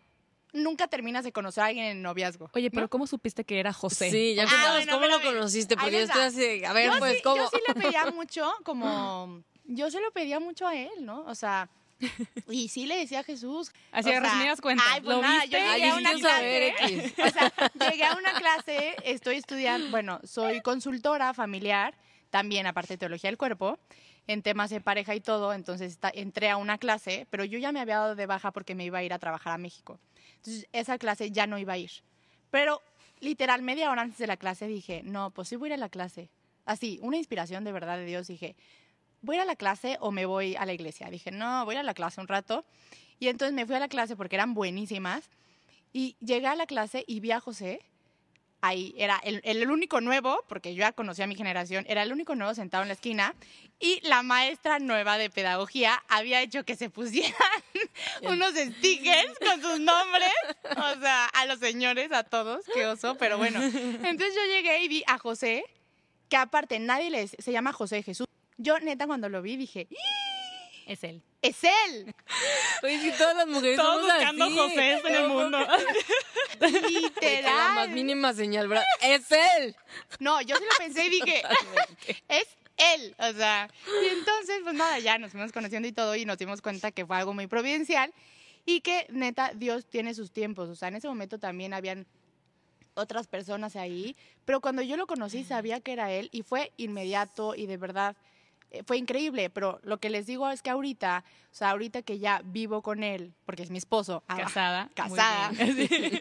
nunca 0.53 0.87
terminas 0.87 1.23
de 1.23 1.31
conocer 1.31 1.63
a 1.63 1.67
alguien 1.67 1.85
en 1.85 2.01
noviazgo. 2.01 2.49
Oye, 2.53 2.65
¿no? 2.69 2.71
pero 2.71 2.89
¿cómo 2.89 3.07
supiste 3.07 3.43
que 3.43 3.59
era 3.59 3.73
José? 3.73 4.09
Sí, 4.11 4.35
ya 4.35 4.45
Ah, 4.49 4.73
bueno, 4.73 4.91
cómo 4.93 5.07
lo 5.07 5.21
conociste, 5.21 5.75
porque 5.75 5.91
yo 5.91 5.99
estoy 5.99 6.21
así, 6.21 6.65
a 6.65 6.73
ver, 6.73 6.91
yo 6.91 6.99
pues, 6.99 7.17
sí, 7.17 7.21
¿cómo? 7.23 7.37
Yo 7.37 7.49
sí 7.49 7.57
le 7.67 7.73
pedía 7.75 8.05
mucho, 8.15 8.51
como, 8.63 9.43
yo 9.65 9.91
se 9.91 10.01
lo 10.01 10.11
pedía 10.11 10.39
mucho 10.39 10.67
a 10.67 10.75
él, 10.75 10.89
¿no? 11.01 11.21
O 11.25 11.35
sea, 11.35 11.69
Y 12.49 12.69
sí 12.69 12.85
le 12.85 12.97
decía 12.97 13.19
a 13.19 13.23
Jesús. 13.23 13.71
Así 13.91 14.09
sea, 14.09 14.19
resumidas 14.19 14.61
cuentas, 14.61 14.85
Ay, 14.89 15.01
pues 15.01 15.15
¿lo 15.15 15.21
nada, 15.21 15.41
viste? 15.41 15.49
yo 15.49 15.57
llegué 15.57 15.83
Ay, 15.83 15.89
a 15.89 15.95
una 15.95 16.13
clase. 16.13 16.67
X. 16.67 17.13
O 17.25 17.29
sea, 17.29 17.53
llegué 17.89 18.03
a 18.05 18.15
una 18.15 18.33
clase, 18.33 18.95
estoy 19.03 19.35
estudiando, 19.35 19.89
bueno, 19.89 20.19
soy 20.23 20.61
consultora 20.61 21.33
familiar, 21.33 21.93
también 22.29 22.67
aparte 22.67 22.93
de 22.93 22.97
teología 22.99 23.29
del 23.29 23.37
cuerpo, 23.37 23.77
en 24.27 24.43
temas 24.43 24.69
de 24.69 24.79
pareja 24.79 25.15
y 25.15 25.21
todo, 25.21 25.53
entonces 25.53 25.97
entré 26.13 26.49
a 26.49 26.57
una 26.57 26.77
clase, 26.77 27.25
pero 27.31 27.43
yo 27.45 27.57
ya 27.57 27.71
me 27.71 27.79
había 27.79 27.97
dado 27.97 28.15
de 28.15 28.27
baja 28.27 28.51
porque 28.51 28.75
me 28.75 28.85
iba 28.85 28.99
a 28.99 29.03
ir 29.03 29.11
a 29.11 29.19
trabajar 29.19 29.53
a 29.53 29.57
México. 29.57 29.99
Esa 30.71 30.97
clase 30.97 31.31
ya 31.31 31.47
no 31.47 31.57
iba 31.57 31.73
a 31.73 31.77
ir. 31.77 31.91
Pero 32.51 32.81
literal, 33.19 33.61
media 33.61 33.91
hora 33.91 34.01
antes 34.01 34.17
de 34.17 34.27
la 34.27 34.37
clase 34.37 34.67
dije, 34.67 35.01
no, 35.03 35.31
pues 35.31 35.47
sí 35.49 35.55
voy 35.55 35.69
a 35.69 35.73
ir 35.73 35.73
a 35.73 35.77
la 35.77 35.89
clase. 35.89 36.29
Así, 36.65 36.99
una 37.01 37.17
inspiración 37.17 37.63
de 37.63 37.71
verdad 37.71 37.97
de 37.97 38.05
Dios, 38.05 38.27
dije, 38.27 38.55
¿voy 39.21 39.35
a 39.35 39.39
ir 39.39 39.41
a 39.43 39.45
la 39.45 39.55
clase 39.55 39.97
o 39.99 40.11
me 40.11 40.25
voy 40.25 40.55
a 40.55 40.65
la 40.65 40.73
iglesia? 40.73 41.09
Dije, 41.09 41.31
no, 41.31 41.65
voy 41.65 41.75
a 41.75 41.77
ir 41.77 41.79
a 41.79 41.83
la 41.83 41.93
clase 41.93 42.21
un 42.21 42.27
rato. 42.27 42.65
Y 43.19 43.27
entonces 43.27 43.53
me 43.53 43.65
fui 43.65 43.75
a 43.75 43.79
la 43.79 43.89
clase 43.89 44.15
porque 44.15 44.35
eran 44.35 44.53
buenísimas. 44.53 45.29
Y 45.91 46.15
llegué 46.19 46.47
a 46.47 46.55
la 46.55 46.67
clase 46.67 47.03
y 47.07 47.19
vi 47.19 47.31
a 47.31 47.39
José. 47.39 47.81
Ahí 48.61 48.93
era 48.97 49.19
el, 49.23 49.41
el 49.45 49.69
único 49.71 50.01
nuevo, 50.01 50.43
porque 50.49 50.75
yo 50.75 50.79
ya 50.79 50.91
conocía 50.91 51.23
a 51.25 51.27
mi 51.27 51.35
generación, 51.35 51.85
era 51.87 52.03
el 52.03 52.11
único 52.11 52.35
nuevo 52.35 52.53
sentado 52.53 52.83
en 52.83 52.89
la 52.89 52.93
esquina. 52.93 53.33
Y 53.79 54.01
la 54.05 54.23
maestra 54.23 54.79
nueva 54.79 55.17
de 55.17 55.29
pedagogía 55.29 56.03
había 56.09 56.41
hecho 56.41 56.65
que 56.65 56.75
se 56.75 56.89
pusieran 56.89 57.33
unos 58.23 58.53
stickers 58.53 59.39
con 59.39 59.61
sus 59.61 59.79
nombres. 59.79 60.33
O 60.71 60.99
sea, 60.99 61.27
a 61.27 61.45
los 61.45 61.59
señores, 61.59 62.11
a 62.11 62.23
todos, 62.23 62.65
qué 62.73 62.85
oso, 62.85 63.15
pero 63.15 63.37
bueno. 63.37 63.61
Entonces 63.63 64.35
yo 64.35 64.53
llegué 64.53 64.83
y 64.83 64.89
vi 64.89 65.03
a 65.07 65.17
José, 65.17 65.63
que 66.27 66.35
aparte 66.35 66.79
nadie 66.79 67.09
le 67.09 67.27
se 67.29 67.51
llama 67.53 67.71
José 67.71 68.03
Jesús. 68.03 68.27
Yo 68.57 68.77
neta 68.81 69.07
cuando 69.07 69.29
lo 69.29 69.41
vi 69.41 69.55
dije, 69.55 69.87
Es 70.85 71.05
él. 71.05 71.23
¡Es 71.41 71.63
él! 71.63 72.13
Oye, 72.83 72.99
si 72.99 73.11
todas 73.17 73.35
las 73.35 73.47
mujeres 73.47 73.77
Todos 73.77 74.01
somos 74.01 74.13
buscando 74.15 74.45
así. 74.45 74.55
José 74.57 74.91
en 75.07 75.15
el 75.15 75.27
mundo. 75.27 75.57
De 76.59 76.71
que 76.71 76.81
La 76.81 76.89
Literal. 76.89 77.75
más 77.75 77.89
mínima 77.89 78.33
señal, 78.33 78.67
¿verdad? 78.67 78.83
¡Es 79.01 79.31
él! 79.31 79.75
No, 80.19 80.41
yo 80.41 80.55
sí 80.57 80.63
lo 80.63 80.77
pensé 80.77 81.05
y 81.05 81.09
dije, 81.09 81.41
es 82.27 82.47
él. 82.77 83.15
O 83.19 83.33
sea, 83.33 83.69
y 84.03 84.07
entonces, 84.07 84.59
pues 84.63 84.75
nada, 84.75 84.99
ya 84.99 85.17
nos 85.17 85.31
fuimos 85.31 85.51
conociendo 85.51 85.87
y 85.87 85.91
todo 85.91 86.15
y 86.15 86.25
nos 86.25 86.37
dimos 86.37 86.61
cuenta 86.61 86.91
que 86.91 87.05
fue 87.05 87.17
algo 87.17 87.33
muy 87.33 87.47
providencial 87.47 88.13
y 88.65 88.81
que 88.81 89.07
neta 89.09 89.51
Dios 89.55 89.85
tiene 89.85 90.13
sus 90.13 90.31
tiempos. 90.31 90.69
O 90.69 90.75
sea, 90.75 90.89
en 90.89 90.95
ese 90.95 91.07
momento 91.07 91.39
también 91.39 91.73
habían 91.73 92.05
otras 92.95 93.27
personas 93.27 93.75
ahí, 93.77 94.17
pero 94.43 94.59
cuando 94.59 94.81
yo 94.81 94.97
lo 94.97 95.07
conocí 95.07 95.45
sabía 95.45 95.79
que 95.79 95.93
era 95.93 96.11
él 96.11 96.27
y 96.33 96.43
fue 96.43 96.73
inmediato 96.75 97.55
y 97.55 97.65
de 97.65 97.77
verdad 97.77 98.17
fue 98.85 98.97
increíble, 98.97 99.49
pero 99.49 99.79
lo 99.83 99.99
que 99.99 100.09
les 100.09 100.25
digo 100.27 100.49
es 100.49 100.61
que 100.61 100.69
ahorita, 100.69 101.23
o 101.51 101.55
sea, 101.55 101.71
ahorita 101.71 102.01
que 102.03 102.19
ya 102.19 102.41
vivo 102.45 102.81
con 102.81 103.03
él, 103.03 103.33
porque 103.45 103.63
es 103.63 103.71
mi 103.71 103.77
esposo, 103.77 104.23
ah, 104.27 104.37
Casada. 104.37 104.89
Casada. 104.93 105.51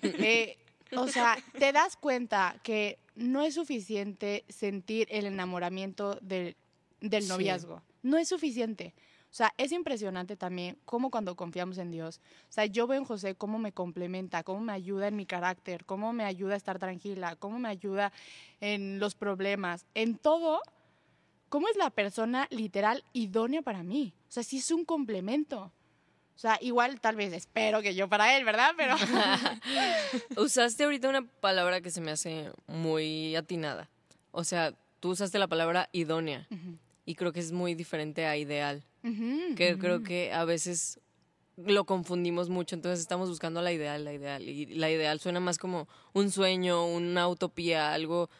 Eh, 0.02 0.56
o 0.96 1.06
sea, 1.08 1.36
te 1.58 1.72
das 1.72 1.96
cuenta 1.96 2.56
que 2.62 2.98
no 3.14 3.42
es 3.42 3.54
suficiente 3.54 4.44
sentir 4.48 5.06
el 5.10 5.26
enamoramiento 5.26 6.18
del, 6.22 6.56
del 7.00 7.22
Sí. 7.24 7.28
noviazgo. 7.28 7.82
No 8.02 8.16
es 8.16 8.28
suficiente. 8.28 8.94
O 9.30 9.34
sea, 9.34 9.52
es 9.58 9.72
impresionante 9.72 10.38
también 10.38 10.78
cómo 10.86 11.10
cuando 11.10 11.36
confiamos 11.36 11.76
en 11.76 11.90
Dios. 11.90 12.18
O 12.48 12.52
sea, 12.52 12.64
yo 12.64 12.86
veo 12.86 12.98
en 12.98 13.04
José 13.04 13.34
cómo 13.34 13.58
me 13.58 13.72
complementa, 13.72 14.42
cómo 14.42 14.60
me 14.60 14.72
ayuda 14.72 15.08
en 15.08 15.16
mi 15.16 15.26
carácter, 15.26 15.84
cómo 15.84 16.14
me 16.14 16.24
ayuda 16.24 16.54
a 16.54 16.56
estar 16.56 16.78
tranquila, 16.78 17.36
cómo 17.36 17.58
me 17.58 17.68
ayuda 17.68 18.10
en 18.62 18.98
los 18.98 19.14
problemas, 19.14 19.84
en 19.94 20.16
todo. 20.16 20.62
¿Cómo 21.48 21.68
es 21.68 21.76
la 21.76 21.90
persona 21.90 22.46
literal 22.50 23.04
idónea 23.12 23.62
para 23.62 23.82
mí? 23.82 24.12
O 24.28 24.32
sea, 24.32 24.42
sí 24.42 24.58
es 24.58 24.70
un 24.70 24.84
complemento. 24.84 25.72
O 26.38 26.40
sea, 26.40 26.56
igual 26.60 27.00
tal 27.00 27.16
vez 27.16 27.32
espero 27.32 27.82
que 27.82 27.94
yo 27.96 28.08
para 28.08 28.36
él, 28.36 28.44
¿verdad? 28.44 28.70
Pero 28.76 28.94
Usaste 30.40 30.84
ahorita 30.84 31.08
una 31.08 31.26
palabra 31.26 31.80
que 31.80 31.90
se 31.90 32.00
me 32.00 32.12
hace 32.12 32.52
muy 32.68 33.34
atinada. 33.34 33.90
O 34.30 34.44
sea, 34.44 34.72
tú 35.00 35.10
usaste 35.10 35.38
la 35.38 35.48
palabra 35.48 35.88
idónea. 35.92 36.46
Y 37.04 37.14
creo 37.16 37.32
que 37.32 37.40
es 37.40 37.50
muy 37.50 37.74
diferente 37.74 38.26
a 38.26 38.36
ideal. 38.36 38.84
Que 39.56 39.76
creo 39.80 40.04
que 40.04 40.32
a 40.32 40.44
veces 40.44 41.00
lo 41.56 41.86
confundimos 41.86 42.50
mucho. 42.50 42.76
Entonces 42.76 43.00
estamos 43.00 43.28
buscando 43.28 43.60
la 43.60 43.72
ideal, 43.72 44.04
la 44.04 44.12
ideal. 44.12 44.48
Y 44.48 44.66
la 44.66 44.90
ideal 44.90 45.18
suena 45.18 45.40
más 45.40 45.58
como 45.58 45.88
un 46.12 46.30
sueño, 46.30 46.86
una 46.86 47.26
utopía, 47.26 47.92
algo 47.92 48.30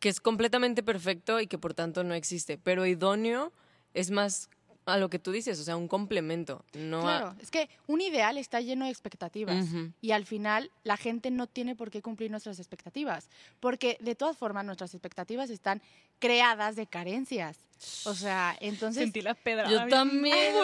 que 0.00 0.08
es 0.08 0.20
completamente 0.20 0.82
perfecto 0.82 1.40
y 1.40 1.46
que 1.46 1.58
por 1.58 1.74
tanto 1.74 2.02
no 2.04 2.14
existe. 2.14 2.58
Pero 2.58 2.86
idóneo 2.86 3.52
es 3.94 4.10
más 4.10 4.48
a 4.86 4.96
lo 4.96 5.10
que 5.10 5.18
tú 5.18 5.30
dices, 5.30 5.60
o 5.60 5.62
sea, 5.62 5.76
un 5.76 5.86
complemento. 5.88 6.64
No 6.72 7.00
a- 7.00 7.02
Claro, 7.02 7.34
es 7.40 7.50
que 7.50 7.68
un 7.86 8.00
ideal 8.00 8.38
está 8.38 8.60
lleno 8.60 8.86
de 8.86 8.90
expectativas 8.90 9.66
Ujú. 9.68 9.92
y 10.00 10.10
al 10.12 10.24
final 10.26 10.70
la 10.84 10.96
gente 10.96 11.30
no 11.30 11.46
tiene 11.46 11.76
por 11.76 11.90
qué 11.90 12.02
cumplir 12.02 12.30
nuestras 12.30 12.58
expectativas, 12.58 13.28
porque 13.60 13.98
de 14.00 14.14
todas 14.16 14.36
formas 14.36 14.64
nuestras 14.64 14.94
expectativas 14.94 15.50
están 15.50 15.80
creadas 16.18 16.74
de 16.76 16.86
carencias. 16.86 17.58
O 18.04 18.14
sea, 18.14 18.56
entonces... 18.60 19.02
Sentí 19.04 19.20
la 19.22 19.34
pedra. 19.34 19.70
Yo 19.70 19.86
también. 19.88 20.54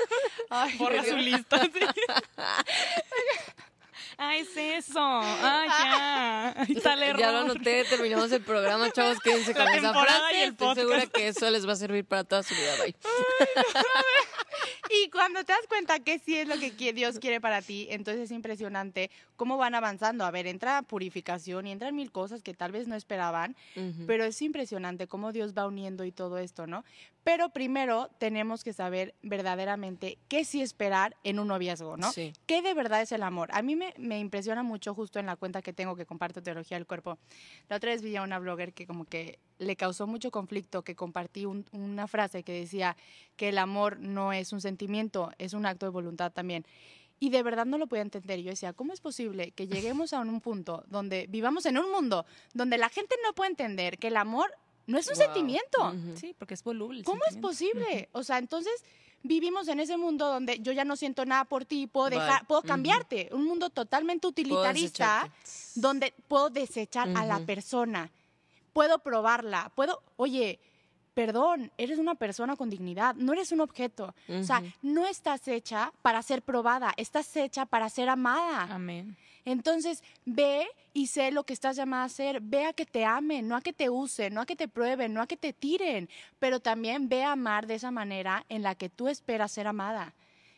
Ay, 0.50 0.76
Borra 0.78 1.04
su 1.04 1.16
lista. 1.16 1.60
sí. 1.62 1.70
Ah, 4.18 4.36
es 4.36 4.56
eso. 4.56 4.98
Ah, 4.98 5.64
ya. 6.54 6.62
Ahí 6.62 6.72
está 6.74 6.94
el 6.94 7.02
error. 7.02 7.20
Ya 7.20 7.32
lo 7.32 7.38
anoté, 7.40 7.84
terminamos 7.84 8.32
el 8.32 8.42
programa, 8.42 8.90
chavos, 8.90 9.20
quédense 9.20 9.54
con 9.54 9.68
esa 9.68 9.92
frase. 9.92 10.38
y 10.38 10.42
el 10.42 10.50
Estoy 10.52 10.74
segura 10.74 11.06
que 11.06 11.28
eso 11.28 11.50
les 11.50 11.68
va 11.68 11.72
a 11.72 11.76
servir 11.76 12.04
para 12.04 12.24
toda 12.24 12.42
su 12.42 12.54
vida. 12.54 12.72
Bye. 12.78 12.96
Y 14.88 15.10
cuando 15.10 15.44
te 15.44 15.52
das 15.52 15.66
cuenta 15.68 15.98
que 16.00 16.18
sí 16.18 16.36
es 16.36 16.48
lo 16.48 16.54
que 16.58 16.92
Dios 16.92 17.18
quiere 17.18 17.40
para 17.40 17.60
ti, 17.60 17.88
entonces 17.90 18.24
es 18.24 18.30
impresionante 18.30 19.10
cómo 19.36 19.56
van 19.56 19.74
avanzando. 19.74 20.24
A 20.24 20.30
ver, 20.30 20.46
entra 20.46 20.82
purificación 20.82 21.66
y 21.66 21.72
entran 21.72 21.94
mil 21.94 22.12
cosas 22.12 22.42
que 22.42 22.54
tal 22.54 22.72
vez 22.72 22.86
no 22.86 22.94
esperaban, 22.94 23.56
pero 24.06 24.24
es 24.24 24.40
impresionante 24.42 25.06
cómo 25.06 25.32
Dios 25.32 25.54
va 25.54 25.66
uniendo 25.66 26.04
y 26.04 26.12
todo 26.12 26.38
esto, 26.38 26.66
¿no? 26.66 26.84
Pero 27.26 27.48
primero 27.48 28.08
tenemos 28.18 28.62
que 28.62 28.72
saber 28.72 29.12
verdaderamente 29.22 30.16
qué 30.28 30.44
sí 30.44 30.62
esperar 30.62 31.16
en 31.24 31.40
un 31.40 31.48
noviazgo, 31.48 31.96
¿no? 31.96 32.12
Sí. 32.12 32.32
¿Qué 32.46 32.62
de 32.62 32.72
verdad 32.72 33.02
es 33.02 33.10
el 33.10 33.24
amor? 33.24 33.48
A 33.52 33.62
mí 33.62 33.74
me, 33.74 33.92
me 33.98 34.20
impresiona 34.20 34.62
mucho 34.62 34.94
justo 34.94 35.18
en 35.18 35.26
la 35.26 35.34
cuenta 35.34 35.60
que 35.60 35.72
tengo 35.72 35.96
que 35.96 36.06
comparto 36.06 36.40
teología 36.40 36.76
del 36.76 36.86
cuerpo. 36.86 37.18
La 37.68 37.78
otra 37.78 37.90
vez 37.90 38.02
vi 38.02 38.14
a 38.14 38.22
una 38.22 38.38
blogger 38.38 38.72
que 38.72 38.86
como 38.86 39.06
que 39.06 39.40
le 39.58 39.74
causó 39.74 40.06
mucho 40.06 40.30
conflicto 40.30 40.82
que 40.82 40.94
compartí 40.94 41.46
un- 41.46 41.66
una 41.72 42.06
frase 42.06 42.44
que 42.44 42.52
decía 42.52 42.96
que 43.34 43.48
el 43.48 43.58
amor 43.58 43.98
no 43.98 44.32
es 44.32 44.52
un 44.52 44.60
sentimiento, 44.60 45.32
es 45.38 45.52
un 45.52 45.66
acto 45.66 45.84
de 45.86 45.90
voluntad 45.90 46.30
también. 46.30 46.64
Y 47.18 47.30
de 47.30 47.42
verdad 47.42 47.66
no 47.66 47.76
lo 47.78 47.88
podía 47.88 48.02
entender. 48.02 48.38
Yo 48.40 48.50
decía, 48.50 48.72
¿cómo 48.72 48.92
es 48.92 49.00
posible 49.00 49.50
que 49.50 49.66
lleguemos 49.66 50.12
a 50.12 50.20
un 50.20 50.40
punto 50.40 50.84
donde 50.86 51.26
vivamos 51.28 51.66
en 51.66 51.76
un 51.78 51.90
mundo 51.90 52.24
donde 52.54 52.78
la 52.78 52.88
gente 52.88 53.16
no 53.24 53.32
puede 53.34 53.50
entender 53.50 53.98
que 53.98 54.08
el 54.08 54.16
amor 54.16 54.52
no 54.86 54.98
es 54.98 55.06
un 55.08 55.14
Wow. 55.14 55.22
sentimiento? 55.24 55.94
Sí, 56.16 56.34
porque 56.38 56.54
es 56.54 56.62
voluble. 56.62 57.02
¿Cómo 57.04 57.22
es 57.28 57.36
posible? 57.36 58.08
O 58.12 58.22
sea, 58.22 58.38
entonces 58.38 58.72
vivimos 59.22 59.66
en 59.68 59.80
ese 59.80 59.96
mundo 59.96 60.26
donde 60.28 60.58
yo 60.60 60.72
ya 60.72 60.84
no 60.84 60.94
siento 60.96 61.24
nada 61.24 61.44
por 61.44 61.64
ti 61.64 61.82
y 61.82 61.86
puedo 61.86 62.10
dejar, 62.10 62.46
puedo 62.46 62.62
cambiarte. 62.62 63.28
Un 63.32 63.44
mundo 63.44 63.70
totalmente 63.70 64.26
utilitarista 64.26 65.28
donde 65.74 66.14
puedo 66.28 66.50
desechar 66.50 67.08
a 67.16 67.24
la 67.24 67.40
persona. 67.40 68.10
Puedo 68.72 68.98
probarla, 68.98 69.72
puedo, 69.74 70.02
oye, 70.16 70.60
perdón, 71.14 71.72
eres 71.78 71.98
una 71.98 72.14
persona 72.14 72.56
con 72.56 72.68
dignidad, 72.68 73.14
no 73.14 73.32
eres 73.32 73.50
un 73.50 73.62
objeto. 73.62 74.14
O 74.28 74.42
sea, 74.44 74.62
no 74.82 75.06
estás 75.06 75.48
hecha 75.48 75.92
para 76.02 76.22
ser 76.22 76.42
probada, 76.42 76.92
estás 76.98 77.34
hecha 77.36 77.64
para 77.64 77.88
ser 77.88 78.08
amada. 78.10 78.68
Amén. 78.74 79.16
Entonces, 79.46 80.02
ve 80.24 80.66
y 80.92 81.06
sé 81.06 81.30
lo 81.30 81.44
que 81.44 81.52
estás 81.54 81.76
llamada 81.76 82.02
a 82.02 82.06
hacer. 82.06 82.40
Ve 82.42 82.66
a 82.66 82.72
que 82.72 82.84
te 82.84 83.04
amen, 83.04 83.48
no 83.48 83.56
a 83.56 83.62
que 83.62 83.72
te 83.72 83.88
usen, 83.88 84.34
no 84.34 84.42
a 84.42 84.46
que 84.46 84.56
te 84.56 84.68
prueben, 84.68 85.14
no 85.14 85.22
a 85.22 85.26
que 85.26 85.36
te 85.36 85.52
tiren, 85.54 86.10
pero 86.38 86.60
también 86.60 87.08
ve 87.08 87.22
a 87.22 87.32
amar 87.32 87.66
de 87.66 87.76
esa 87.76 87.90
manera 87.90 88.44
en 88.48 88.62
la 88.62 88.74
que 88.74 88.90
tú 88.90 89.08
esperas 89.08 89.52
ser 89.52 89.68
amada. 89.68 90.14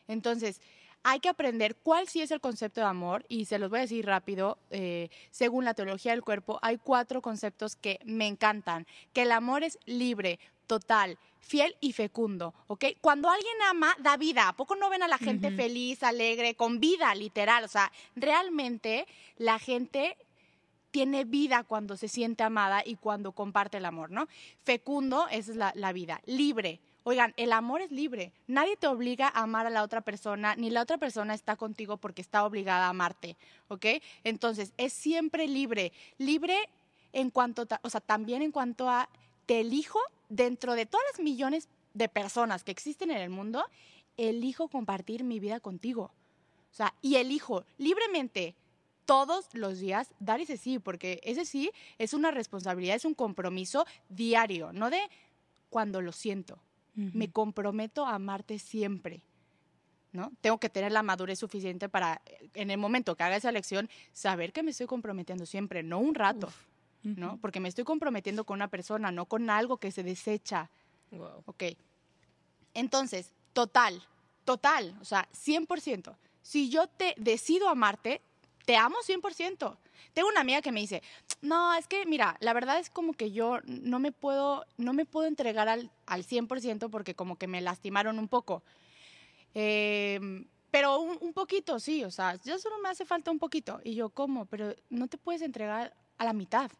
Entonces, 0.08 0.62
hay 1.02 1.20
que 1.20 1.28
aprender 1.28 1.76
cuál 1.76 2.08
sí 2.08 2.22
es 2.22 2.30
el 2.30 2.40
concepto 2.40 2.80
de 2.80 2.86
amor 2.86 3.24
y 3.28 3.44
se 3.44 3.58
los 3.58 3.68
voy 3.70 3.80
a 3.80 3.82
decir 3.82 4.06
rápido. 4.06 4.58
eh, 4.70 5.10
según 5.30 5.64
la 5.66 5.74
teología 5.74 6.12
del 6.12 6.24
cuerpo, 6.24 6.58
hay 6.62 6.78
cuatro 6.78 7.20
conceptos 7.20 7.76
que 7.76 8.00
me 8.04 8.26
encantan. 8.26 8.86
Que 9.12 9.22
el 9.22 9.32
amor 9.32 9.64
es 9.64 9.78
libre, 9.84 10.40
total, 10.66 11.18
fiel 11.40 11.76
y 11.80 11.92
fecundo, 11.92 12.54
¿ok? 12.66 12.84
Cuando 13.00 13.30
alguien 13.30 13.54
ama, 13.68 13.96
da 14.00 14.16
vida. 14.16 14.48
¿A 14.48 14.52
poco 14.52 14.76
no 14.76 14.90
ven 14.90 15.02
a 15.02 15.08
la 15.08 15.18
gente 15.18 15.50
feliz, 15.50 16.02
alegre, 16.02 16.54
con 16.54 16.80
vida, 16.80 17.14
literal? 17.14 17.64
O 17.64 17.68
sea, 17.68 17.90
realmente 18.16 19.06
la 19.36 19.58
gente 19.58 20.16
tiene 20.90 21.24
vida 21.24 21.64
cuando 21.64 21.96
se 21.96 22.08
siente 22.08 22.42
amada 22.42 22.82
y 22.84 22.96
cuando 22.96 23.32
comparte 23.32 23.78
el 23.78 23.84
amor, 23.84 24.10
¿no? 24.10 24.28
Fecundo, 24.64 25.28
esa 25.30 25.50
es 25.52 25.56
la, 25.56 25.72
la 25.74 25.92
vida. 25.92 26.20
Libre. 26.26 26.80
Oigan, 27.04 27.32
el 27.36 27.52
amor 27.52 27.80
es 27.80 27.90
libre. 27.90 28.32
Nadie 28.46 28.76
te 28.76 28.86
obliga 28.86 29.28
a 29.28 29.42
amar 29.42 29.66
a 29.66 29.70
la 29.70 29.82
otra 29.82 30.02
persona, 30.02 30.54
ni 30.56 30.68
la 30.68 30.82
otra 30.82 30.98
persona 30.98 31.32
está 31.32 31.56
contigo 31.56 31.96
porque 31.96 32.20
está 32.20 32.44
obligada 32.44 32.86
a 32.86 32.90
amarte, 32.90 33.36
¿ok? 33.68 33.86
Entonces, 34.24 34.72
es 34.76 34.92
siempre 34.92 35.46
libre. 35.48 35.92
Libre 36.18 36.68
en 37.12 37.30
cuanto, 37.30 37.66
o 37.82 37.90
sea, 37.90 38.00
también 38.00 38.42
en 38.42 38.52
cuanto 38.52 38.90
a 38.90 39.08
te 39.48 39.60
elijo 39.60 39.98
dentro 40.28 40.74
de 40.74 40.84
todas 40.84 41.06
las 41.10 41.24
millones 41.24 41.70
de 41.94 42.10
personas 42.10 42.64
que 42.64 42.70
existen 42.70 43.10
en 43.10 43.16
el 43.16 43.30
mundo, 43.30 43.64
elijo 44.18 44.68
compartir 44.68 45.24
mi 45.24 45.40
vida 45.40 45.58
contigo. 45.58 46.12
O 46.70 46.74
sea, 46.74 46.92
y 47.00 47.14
elijo 47.14 47.64
libremente 47.78 48.54
todos 49.06 49.46
los 49.54 49.78
días 49.78 50.12
dar 50.20 50.42
ese 50.42 50.58
sí, 50.58 50.78
porque 50.78 51.20
ese 51.24 51.46
sí 51.46 51.70
es 51.96 52.12
una 52.12 52.30
responsabilidad, 52.30 52.96
es 52.96 53.06
un 53.06 53.14
compromiso 53.14 53.86
diario, 54.10 54.70
no 54.74 54.90
de 54.90 55.00
cuando 55.70 56.02
lo 56.02 56.12
siento. 56.12 56.58
Me 56.94 57.30
comprometo 57.30 58.04
a 58.04 58.16
amarte 58.16 58.58
siempre. 58.58 59.22
¿no? 60.12 60.32
Tengo 60.42 60.58
que 60.58 60.68
tener 60.68 60.92
la 60.92 61.02
madurez 61.02 61.38
suficiente 61.38 61.88
para, 61.88 62.20
en 62.52 62.70
el 62.70 62.76
momento 62.76 63.14
que 63.14 63.22
haga 63.22 63.36
esa 63.36 63.48
elección, 63.48 63.88
saber 64.12 64.52
que 64.52 64.62
me 64.62 64.72
estoy 64.72 64.88
comprometiendo 64.88 65.46
siempre, 65.46 65.82
no 65.82 66.00
un 66.00 66.16
rato, 66.16 66.50
¿no? 67.02 67.38
Porque 67.40 67.60
me 67.60 67.68
estoy 67.68 67.84
comprometiendo 67.84 68.44
con 68.44 68.56
una 68.56 68.68
persona, 68.68 69.10
no 69.10 69.26
con 69.26 69.50
algo 69.50 69.78
que 69.78 69.90
se 69.90 70.02
desecha. 70.02 70.70
Wow. 71.10 71.42
Ok. 71.46 71.64
Entonces, 72.74 73.32
total, 73.52 74.02
total, 74.44 74.96
o 75.00 75.04
sea, 75.04 75.28
100%. 75.32 76.16
Si 76.42 76.70
yo 76.70 76.86
te 76.86 77.14
decido 77.16 77.68
amarte, 77.68 78.20
te 78.64 78.76
amo 78.76 78.96
100%. 79.06 79.76
Tengo 80.12 80.28
una 80.28 80.40
amiga 80.40 80.62
que 80.62 80.72
me 80.72 80.80
dice, 80.80 81.02
no, 81.40 81.74
es 81.74 81.86
que, 81.86 82.04
mira, 82.06 82.36
la 82.40 82.52
verdad 82.52 82.78
es 82.78 82.90
como 82.90 83.12
que 83.12 83.30
yo 83.30 83.58
no 83.64 83.98
me 83.98 84.12
puedo, 84.12 84.64
no 84.76 84.92
me 84.92 85.06
puedo 85.06 85.26
entregar 85.26 85.68
al, 85.68 85.90
al 86.06 86.24
100% 86.24 86.90
porque 86.90 87.14
como 87.14 87.36
que 87.36 87.46
me 87.46 87.60
lastimaron 87.60 88.18
un 88.18 88.28
poco. 88.28 88.62
Eh, 89.54 90.46
pero 90.70 91.00
un, 91.00 91.18
un, 91.20 91.32
poquito, 91.32 91.80
sí, 91.80 92.04
o 92.04 92.10
sea, 92.10 92.36
ya 92.42 92.58
solo 92.58 92.78
me 92.78 92.90
hace 92.90 93.06
falta 93.06 93.30
un 93.30 93.38
poquito. 93.38 93.80
Y 93.84 93.94
yo, 93.94 94.10
¿cómo? 94.10 94.44
Pero 94.46 94.74
no 94.90 95.08
te 95.08 95.18
puedes 95.18 95.42
entregar 95.42 95.94
a 96.18 96.24
la 96.24 96.32
mitad. 96.32 96.70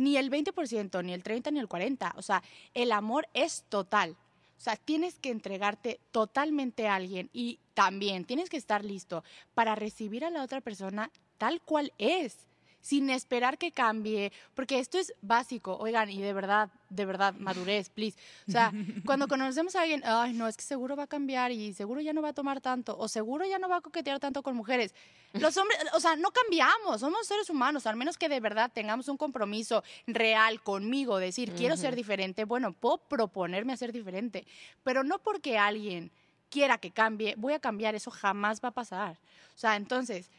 Ni 0.00 0.16
el 0.16 0.30
20%, 0.30 1.04
ni 1.04 1.12
el 1.12 1.22
30%, 1.22 1.52
ni 1.52 1.60
el 1.60 1.68
40%. 1.68 2.12
O 2.16 2.22
sea, 2.22 2.42
el 2.72 2.90
amor 2.90 3.28
es 3.34 3.64
total. 3.68 4.16
O 4.56 4.62
sea, 4.62 4.76
tienes 4.76 5.18
que 5.18 5.30
entregarte 5.30 6.00
totalmente 6.10 6.88
a 6.88 6.94
alguien 6.94 7.28
y 7.32 7.58
también 7.74 8.24
tienes 8.24 8.48
que 8.48 8.56
estar 8.56 8.84
listo 8.84 9.24
para 9.54 9.74
recibir 9.74 10.24
a 10.24 10.30
la 10.30 10.42
otra 10.42 10.60
persona 10.60 11.10
tal 11.38 11.60
cual 11.62 11.92
es 11.98 12.46
sin 12.80 13.10
esperar 13.10 13.58
que 13.58 13.72
cambie, 13.72 14.32
porque 14.54 14.78
esto 14.78 14.98
es 14.98 15.12
básico, 15.22 15.76
oigan, 15.76 16.10
y 16.10 16.20
de 16.20 16.32
verdad, 16.32 16.70
de 16.88 17.04
verdad, 17.04 17.34
madurez, 17.34 17.90
please. 17.90 18.16
O 18.48 18.50
sea, 18.50 18.72
cuando 19.04 19.28
conocemos 19.28 19.76
a 19.76 19.82
alguien, 19.82 20.02
ay, 20.04 20.32
no, 20.32 20.48
es 20.48 20.56
que 20.56 20.62
seguro 20.62 20.96
va 20.96 21.04
a 21.04 21.06
cambiar 21.06 21.52
y 21.52 21.72
seguro 21.74 22.00
ya 22.00 22.12
no 22.12 22.22
va 22.22 22.30
a 22.30 22.32
tomar 22.32 22.60
tanto, 22.60 22.96
o 22.98 23.08
seguro 23.08 23.44
ya 23.46 23.58
no 23.58 23.68
va 23.68 23.76
a 23.76 23.80
coquetear 23.80 24.18
tanto 24.18 24.42
con 24.42 24.56
mujeres. 24.56 24.94
Los 25.34 25.56
hombres, 25.56 25.78
o 25.94 26.00
sea, 26.00 26.16
no 26.16 26.30
cambiamos, 26.30 27.00
somos 27.00 27.26
seres 27.26 27.50
humanos, 27.50 27.86
al 27.86 27.96
menos 27.96 28.18
que 28.18 28.28
de 28.28 28.40
verdad 28.40 28.70
tengamos 28.72 29.08
un 29.08 29.16
compromiso 29.16 29.84
real 30.06 30.60
conmigo, 30.60 31.18
decir, 31.18 31.52
quiero 31.52 31.76
ser 31.76 31.94
diferente, 31.94 32.44
bueno, 32.44 32.72
puedo 32.72 32.98
proponerme 32.98 33.72
a 33.72 33.76
ser 33.76 33.92
diferente, 33.92 34.46
pero 34.82 35.04
no 35.04 35.18
porque 35.18 35.56
alguien 35.56 36.10
quiera 36.50 36.78
que 36.78 36.90
cambie, 36.90 37.34
voy 37.36 37.52
a 37.52 37.60
cambiar, 37.60 37.94
eso 37.94 38.10
jamás 38.10 38.60
va 38.62 38.70
a 38.70 38.72
pasar. 38.72 39.18
O 39.54 39.58
sea, 39.60 39.76
entonces, 39.76 40.30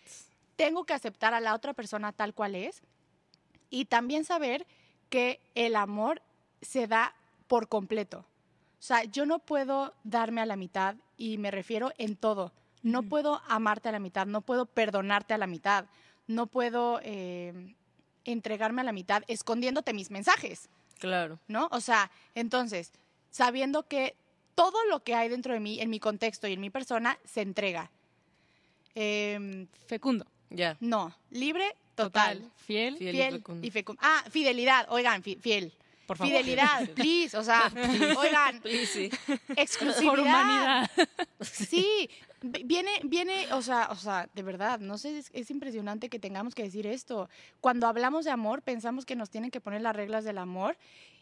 tengo 0.56 0.86
que 0.86 0.94
aceptar 0.94 1.34
a 1.34 1.40
la 1.40 1.54
otra 1.54 1.74
persona 1.74 2.12
tal 2.12 2.34
cual 2.34 2.56
es 2.56 2.82
y 3.70 3.86
también 3.86 4.26
saber 4.26 4.68
que 5.10 5.42
el 5.56 5.76
amor 5.76 6.22
se 6.62 6.88
da 6.88 7.16
por 7.48 7.68
completo. 7.68 8.20
O 8.20 8.84
sea, 8.84 9.04
yo 9.04 9.26
no 9.26 9.40
puedo 9.40 9.94
darme 10.04 10.42
a 10.42 10.46
la 10.46 10.56
mitad 10.56 10.96
y 11.18 11.38
me 11.38 11.52
refiero 11.52 11.92
en 11.98 12.16
todo. 12.16 12.52
No 12.82 13.04
puedo 13.04 13.42
amarte 13.48 13.90
a 13.90 13.92
la 13.92 14.00
mitad, 14.00 14.26
no 14.26 14.42
puedo 14.42 14.66
perdonarte 14.66 15.34
a 15.34 15.38
la 15.38 15.48
mitad, 15.48 15.86
no 16.28 16.48
puedo 16.48 17.00
eh, 17.04 17.76
entregarme 18.26 18.82
a 18.82 18.86
la 18.86 18.92
mitad 18.92 19.24
escondiéndote 19.28 19.94
mis 19.94 20.10
mensajes. 20.10 20.70
Claro. 21.00 21.40
¿No? 21.48 21.68
O 21.72 21.82
sea, 21.82 22.10
entonces, 22.34 22.92
sabiendo 23.30 23.84
que 23.84 24.16
todo 24.56 24.84
lo 24.90 25.04
que 25.04 25.16
hay 25.16 25.30
dentro 25.30 25.54
de 25.54 25.60
mí, 25.60 25.80
en 25.80 25.90
mi 25.90 26.00
contexto 26.00 26.48
y 26.48 26.54
en 26.54 26.62
mi 26.62 26.70
persona, 26.70 27.20
se 27.24 27.42
entrega. 27.42 27.92
Eh, 28.96 29.68
Fecundo. 29.88 30.26
Ya. 30.52 30.78
No, 30.80 31.16
libre 31.32 31.76
total. 31.96 32.40
total. 32.40 32.52
Fiel. 32.66 32.98
Fiel, 32.98 33.14
Fiel 33.16 33.34
y 33.34 33.38
fecundo. 33.38 33.68
y 33.68 33.72
fecundo. 33.72 34.02
Ah, 34.04 34.24
fidelidad, 34.30 34.86
oigan, 34.90 35.24
fi- 35.24 35.38
fiel. 35.38 35.74
Por 36.08 36.18
favor. 36.18 36.32
Fidelidad, 36.34 36.90
please, 36.96 37.38
o 37.38 37.44
sea, 37.44 37.72
oigan, 38.18 38.62
sí. 38.86 39.10
exclusividad. 39.56 40.10
Por 40.12 40.20
humanidad. 40.20 40.90
Sí, 41.42 42.10
viene, 42.42 42.92
viene, 43.04 43.52
o 43.54 43.62
sea, 43.62 43.88
o 43.92 43.96
sea, 43.96 44.30
de 44.34 44.44
verdad, 44.44 44.80
no 44.80 44.98
sé, 44.98 45.18
es, 45.18 45.30
es 45.34 45.50
impresionante 45.52 46.10
que 46.10 46.20
tengamos 46.20 46.54
que 46.54 46.64
decir 46.64 46.86
esto. 46.86 47.30
Cuando 47.62 47.88
hablamos 47.88 48.26
de 48.26 48.32
amor, 48.32 48.62
pensamos 48.62 49.06
que 49.06 49.16
nos 49.16 49.30
tienen 49.30 49.52
que 49.52 49.62
poner 49.62 49.82
las 49.82 49.96
reglas 49.96 50.24
del 50.26 50.38
amor 50.38 50.78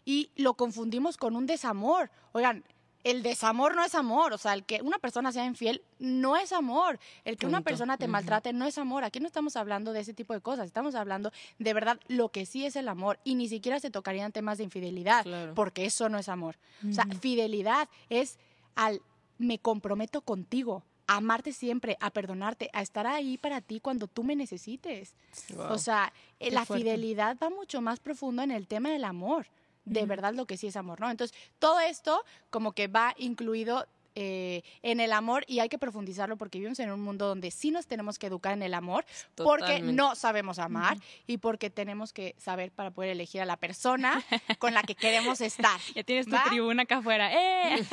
y 0.06 0.32
lo 0.36 0.56
confundimos 0.56 1.18
con 1.18 1.36
un 1.36 1.46
desamor. 1.46 2.10
Oigan, 2.32 2.63
el 3.04 3.24
desamor 3.24 3.76
no 3.76 3.84
es 3.84 3.96
amor, 3.96 4.34
o 4.34 4.38
sea, 4.38 4.54
el 4.54 4.66
que 4.66 4.82
una 4.82 5.00
persona 5.00 5.32
sea 5.32 5.46
infiel 5.46 5.82
no 6.00 6.36
es 6.36 6.52
amor, 6.52 7.00
el 7.24 7.38
que 7.38 7.46
una 7.46 7.62
persona 7.62 7.98
te 7.98 8.08
maltrate 8.08 8.52
no 8.52 8.66
es 8.66 8.78
amor. 8.78 9.04
Aquí 9.06 9.20
no 9.20 9.28
estamos 9.28 9.56
hablando 9.56 9.94
de 9.94 10.02
ese 10.02 10.14
tipo 10.14 10.34
de 10.34 10.42
cosas, 10.42 10.66
estamos 10.66 10.96
hablando 10.96 11.32
de 11.60 11.74
verdad 11.74 12.00
lo 12.08 12.30
que 12.30 12.46
sí 12.46 12.66
es 12.66 12.76
el 12.76 12.88
amor 12.90 13.20
y 13.24 13.36
ni 13.36 13.48
siquiera 13.48 13.80
se 13.80 13.90
tocarían 13.90 14.32
temas 14.34 14.58
de 14.58 14.66
infidelidad, 14.66 15.24
Claro. 15.24 15.56
porque 15.56 15.86
eso 15.86 16.10
no 16.10 16.18
es 16.18 16.28
amor. 16.30 16.58
O 16.90 16.92
sea, 16.94 17.06
fidelidad 17.22 17.88
es 18.10 18.38
al 18.76 19.02
me 19.38 19.60
comprometo 19.60 20.20
contigo, 20.22 20.84
a 21.08 21.16
amarte 21.18 21.54
siempre, 21.54 21.98
a 22.02 22.10
perdonarte, 22.12 22.70
a 22.74 22.82
estar 22.82 23.08
ahí 23.08 23.38
para 23.38 23.62
ti 23.62 23.80
cuando 23.80 24.08
tú 24.08 24.24
me 24.24 24.36
necesites. 24.36 25.16
Wow. 25.56 25.72
O 25.72 25.78
sea, 25.78 26.12
eh, 26.40 26.50
Qué 26.50 26.52
la 26.52 26.66
fuerte. 26.66 26.84
fidelidad 26.84 27.38
va 27.42 27.50
mucho 27.50 27.80
más 27.82 28.00
profundo 28.02 28.44
en 28.44 28.52
el 28.52 28.68
tema 28.68 28.90
del 28.92 29.06
amor. 29.06 29.48
De 29.89 30.06
verdad 30.06 30.34
lo 30.34 30.45
que 30.45 30.58
sí 30.58 30.67
es 30.67 30.75
amor, 30.75 30.99
¿no? 30.99 31.10
Entonces, 31.10 31.38
todo 31.60 31.80
esto 31.80 32.23
como 32.49 32.73
que 32.73 32.88
va 32.88 33.15
incluido 33.17 33.88
eh, 34.15 34.63
en 34.82 34.99
el 34.99 35.13
amor 35.13 35.45
y 35.47 35.60
hay 35.60 35.69
que 35.69 35.78
profundizarlo 35.78 36.36
porque 36.36 36.58
vivimos 36.58 36.80
en 36.80 36.91
un 36.91 36.99
mundo 36.99 37.28
donde 37.28 37.52
sí 37.52 37.71
nos 37.71 37.86
tenemos 37.86 38.19
que 38.19 38.28
educar 38.28 38.54
en 38.54 38.63
el 38.63 38.73
amor 38.73 39.06
porque 39.36 39.82
no 39.82 40.15
sabemos 40.15 40.60
amar 40.60 40.97
y 41.25 41.38
porque 41.38 41.69
tenemos 41.69 42.12
que 42.12 42.36
saber 42.38 42.71
para 42.71 42.91
poder 42.91 43.12
elegir 43.12 43.41
a 43.41 43.45
la 43.45 43.56
persona 43.56 44.21
con 44.58 44.73
la 44.73 44.84
que 44.84 44.95
queremos 44.95 45.41
estar. 45.41 45.80
Ya 45.95 46.04
tienes 46.04 46.28
tu 46.28 46.36
tribuna 46.49 46.84
acá 46.84 46.97
afuera. 46.97 47.32
¡Eh! 47.34 47.86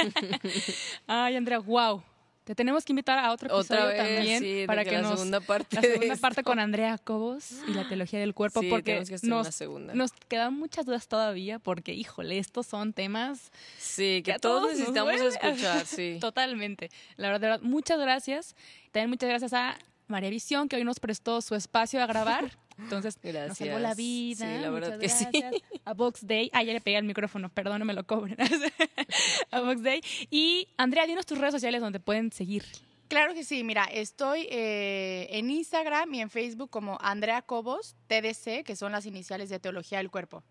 Ay, 1.06 1.36
Andrea, 1.36 1.58
wow. 1.60 2.02
Te 2.46 2.54
tenemos 2.54 2.84
que 2.84 2.92
invitar 2.92 3.18
a 3.18 3.32
otro 3.32 3.48
episodio 3.48 3.82
Otra 3.82 3.86
vez, 3.88 4.14
también 4.14 4.40
sí, 4.40 4.64
para 4.68 4.84
que 4.84 4.90
que, 4.90 4.96
la 4.96 5.02
nos 5.02 5.18
segunda 5.18 5.40
parte 5.40 5.74
la 5.74 5.82
segunda 5.82 6.06
esto. 6.14 6.20
parte 6.20 6.42
con 6.44 6.60
Andrea 6.60 6.96
Cobos 6.96 7.50
y 7.66 7.72
la 7.74 7.88
teología 7.88 8.20
del 8.20 8.34
cuerpo 8.34 8.60
Sí, 8.60 8.68
porque 8.70 8.84
tenemos 8.84 9.08
que 9.08 9.16
hacer 9.16 9.28
nos, 9.28 9.46
una 9.46 9.52
segunda. 9.52 9.94
nos 9.94 10.12
quedan 10.28 10.54
muchas 10.54 10.86
dudas 10.86 11.08
todavía 11.08 11.58
porque 11.58 11.92
híjole, 11.92 12.38
estos 12.38 12.66
son 12.68 12.92
temas 12.92 13.50
Sí, 13.78 14.18
que 14.18 14.22
que 14.26 14.32
a 14.34 14.38
todos 14.38 14.62
todos 14.62 14.72
necesitamos 14.78 15.20
escuchar, 15.20 15.84
sí. 15.86 16.18
Totalmente. 16.20 16.88
La 17.16 17.26
verdad, 17.28 17.40
de 17.40 17.46
verdad, 17.48 17.62
muchas 17.62 17.98
gracias. 17.98 18.54
También 18.92 19.10
muchas 19.10 19.28
gracias 19.28 19.52
a 19.52 19.76
María 20.08 20.30
Visión, 20.30 20.68
que 20.68 20.76
hoy 20.76 20.84
nos 20.84 21.00
prestó 21.00 21.40
su 21.40 21.54
espacio 21.54 22.02
a 22.02 22.06
grabar. 22.06 22.56
Entonces, 22.78 23.18
nos 23.48 23.56
salvó 23.58 23.74
la 23.74 23.94
Gracias. 23.94 23.96
vida. 23.96 24.54
Sí, 24.56 24.62
la 24.62 24.70
verdad 24.70 24.96
Muchas 24.96 25.00
que 25.00 25.08
sí. 25.08 25.26
gracias. 25.40 25.62
A 25.84 25.94
Box 25.94 26.26
Day. 26.26 26.50
Ah, 26.52 26.62
ya 26.62 26.72
le 26.72 26.80
pegué 26.80 26.96
al 26.96 27.04
micrófono, 27.04 27.48
perdón, 27.48 27.78
no 27.80 27.84
me 27.84 27.94
lo 27.94 28.06
cobren. 28.06 28.36
a 29.50 29.60
Box 29.60 29.82
Day. 29.82 30.00
Y 30.30 30.68
Andrea, 30.76 31.06
dinos 31.06 31.26
tus 31.26 31.38
redes 31.38 31.54
sociales 31.54 31.80
donde 31.80 32.00
pueden 32.00 32.32
seguir. 32.32 32.64
Claro 33.08 33.34
que 33.34 33.44
sí, 33.44 33.62
mira, 33.62 33.84
estoy 33.84 34.48
eh, 34.50 35.28
en 35.30 35.48
Instagram 35.48 36.12
y 36.14 36.20
en 36.20 36.30
Facebook 36.30 36.70
como 36.70 36.98
Andrea 37.00 37.42
Cobos, 37.42 37.94
TDC, 38.08 38.64
que 38.64 38.74
son 38.74 38.92
las 38.92 39.06
iniciales 39.06 39.48
de 39.48 39.60
Teología 39.60 39.98
del 39.98 40.10
Cuerpo. 40.10 40.42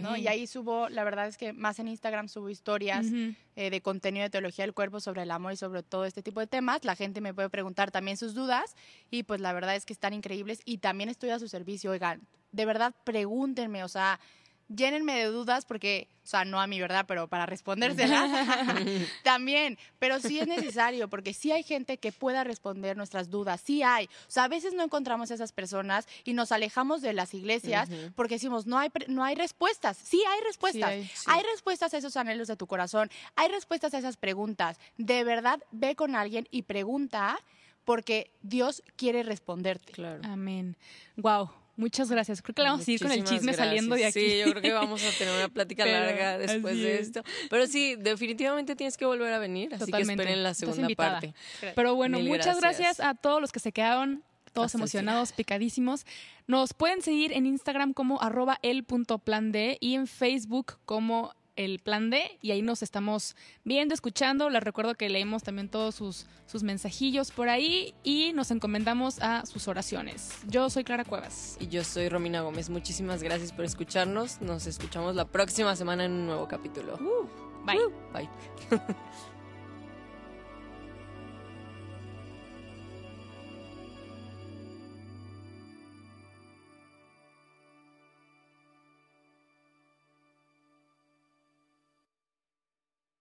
¿no? 0.00 0.16
Y 0.16 0.26
ahí 0.26 0.48
subo, 0.48 0.88
la 0.88 1.04
verdad 1.04 1.28
es 1.28 1.36
que 1.36 1.52
más 1.52 1.78
en 1.78 1.86
Instagram 1.86 2.28
subo 2.28 2.50
historias 2.50 3.06
eh, 3.54 3.70
de 3.70 3.80
contenido 3.82 4.24
de 4.24 4.30
teología 4.30 4.64
del 4.64 4.74
cuerpo 4.74 4.98
sobre 4.98 5.22
el 5.22 5.30
amor 5.30 5.52
y 5.52 5.56
sobre 5.56 5.84
todo 5.84 6.04
este 6.04 6.22
tipo 6.22 6.40
de 6.40 6.48
temas. 6.48 6.84
La 6.84 6.96
gente 6.96 7.20
me 7.20 7.34
puede 7.34 7.50
preguntar 7.50 7.92
también 7.92 8.16
sus 8.16 8.34
dudas 8.34 8.74
y 9.10 9.22
pues 9.22 9.40
la 9.40 9.52
verdad 9.52 9.76
es 9.76 9.84
que 9.86 9.92
están 9.92 10.12
increíbles 10.12 10.60
y 10.64 10.78
también 10.78 11.08
estoy 11.08 11.30
a 11.30 11.38
su 11.38 11.46
servicio. 11.46 11.92
Oigan, 11.92 12.26
de 12.50 12.66
verdad 12.66 12.94
pregúntenme, 13.04 13.84
o 13.84 13.88
sea, 13.88 14.18
llénenme 14.74 15.18
de 15.18 15.26
dudas 15.26 15.64
porque, 15.64 16.08
o 16.24 16.26
sea, 16.26 16.44
no 16.44 16.60
a 16.60 16.66
mi 16.66 16.80
verdad, 16.80 17.04
pero 17.06 17.28
para 17.28 17.46
respondérselas 17.46 18.30
también. 19.22 19.78
Pero 19.98 20.20
sí 20.20 20.38
es 20.38 20.46
necesario 20.46 21.08
porque 21.08 21.34
sí 21.34 21.52
hay 21.52 21.62
gente 21.62 21.98
que 21.98 22.12
pueda 22.12 22.44
responder 22.44 22.96
nuestras 22.96 23.30
dudas, 23.30 23.60
sí 23.64 23.82
hay. 23.82 24.06
O 24.06 24.30
sea, 24.30 24.44
a 24.44 24.48
veces 24.48 24.74
no 24.74 24.82
encontramos 24.82 25.30
a 25.30 25.34
esas 25.34 25.52
personas 25.52 26.06
y 26.24 26.32
nos 26.32 26.52
alejamos 26.52 27.02
de 27.02 27.12
las 27.12 27.34
iglesias 27.34 27.88
porque 28.14 28.34
decimos, 28.34 28.66
no 28.66 28.78
hay, 28.78 28.90
no 29.08 29.24
hay 29.24 29.34
respuestas. 29.34 29.96
Sí 29.96 30.22
hay 30.28 30.40
respuestas. 30.42 30.88
hay, 30.88 31.04
sí. 31.04 31.26
Hay 31.26 31.42
respuestas 31.52 31.94
a 31.94 31.98
esos 31.98 32.16
anhelos 32.16 32.48
de 32.48 32.56
tu 32.56 32.66
corazón, 32.66 33.10
hay 33.36 33.48
respuestas 33.48 33.94
a 33.94 33.98
esas 33.98 34.16
preguntas. 34.16 34.78
De 34.96 35.24
verdad, 35.24 35.60
ve 35.70 35.96
con 35.96 36.16
alguien 36.16 36.48
y 36.50 36.62
pregunta 36.62 37.38
porque 37.84 38.30
Dios 38.42 38.82
quiere 38.96 39.22
responderte. 39.22 39.92
Claro. 39.92 40.20
Amén. 40.24 40.76
Wow. 41.16 41.50
Muchas 41.76 42.10
gracias. 42.10 42.42
Creo 42.42 42.54
que 42.54 42.62
vamos 42.62 42.82
a 42.82 42.84
seguir 42.84 43.00
con 43.00 43.12
el 43.12 43.24
chisme 43.24 43.54
saliendo 43.54 43.94
de 43.94 44.04
aquí. 44.04 44.20
Sí, 44.20 44.38
yo 44.40 44.50
creo 44.50 44.62
que 44.62 44.72
vamos 44.72 45.02
a 45.02 45.10
tener 45.18 45.34
una 45.34 45.48
plática 45.48 45.84
Pero 45.84 45.98
larga 46.00 46.38
después 46.38 46.76
de 46.76 46.94
es. 46.96 47.00
esto. 47.08 47.22
Pero 47.48 47.66
sí, 47.66 47.96
definitivamente 47.96 48.76
tienes 48.76 48.96
que 48.96 49.06
volver 49.06 49.32
a 49.32 49.38
venir, 49.38 49.74
así 49.74 49.86
Totalmente. 49.86 50.16
que 50.16 50.22
esperen 50.22 50.42
la 50.42 50.54
segunda 50.54 50.88
parte. 50.94 51.34
Pero 51.74 51.94
bueno, 51.94 52.18
Mil 52.18 52.28
muchas 52.28 52.60
gracias. 52.60 52.98
gracias. 52.98 53.00
a 53.00 53.14
todos 53.14 53.40
los 53.40 53.52
que 53.52 53.60
se 53.60 53.72
quedaron, 53.72 54.22
todos 54.52 54.66
Hasta 54.66 54.78
emocionados, 54.78 55.32
picadísimos. 55.32 56.04
Nos 56.46 56.74
pueden 56.74 57.00
seguir 57.00 57.32
en 57.32 57.46
Instagram 57.46 57.94
como 57.94 58.20
arroba 58.20 58.58
el 58.62 58.84
punto 58.84 59.18
plan 59.18 59.50
D 59.50 59.78
y 59.80 59.94
en 59.94 60.06
Facebook 60.06 60.78
como 60.84 61.34
el 61.56 61.78
plan 61.78 62.10
D 62.10 62.38
y 62.40 62.50
ahí 62.50 62.62
nos 62.62 62.82
estamos 62.82 63.36
viendo, 63.64 63.94
escuchando. 63.94 64.50
Les 64.50 64.62
recuerdo 64.62 64.94
que 64.94 65.08
leemos 65.08 65.42
también 65.42 65.68
todos 65.68 65.94
sus, 65.94 66.26
sus 66.46 66.62
mensajillos 66.62 67.30
por 67.30 67.48
ahí 67.48 67.94
y 68.02 68.32
nos 68.34 68.50
encomendamos 68.50 69.20
a 69.20 69.44
sus 69.46 69.68
oraciones. 69.68 70.38
Yo 70.48 70.70
soy 70.70 70.84
Clara 70.84 71.04
Cuevas. 71.04 71.56
Y 71.60 71.68
yo 71.68 71.84
soy 71.84 72.08
Romina 72.08 72.40
Gómez. 72.42 72.70
Muchísimas 72.70 73.22
gracias 73.22 73.52
por 73.52 73.64
escucharnos. 73.64 74.40
Nos 74.40 74.66
escuchamos 74.66 75.16
la 75.16 75.26
próxima 75.26 75.76
semana 75.76 76.04
en 76.04 76.12
un 76.12 76.26
nuevo 76.26 76.48
capítulo. 76.48 76.98
Bye. 77.64 77.78
Bye. 78.12 78.28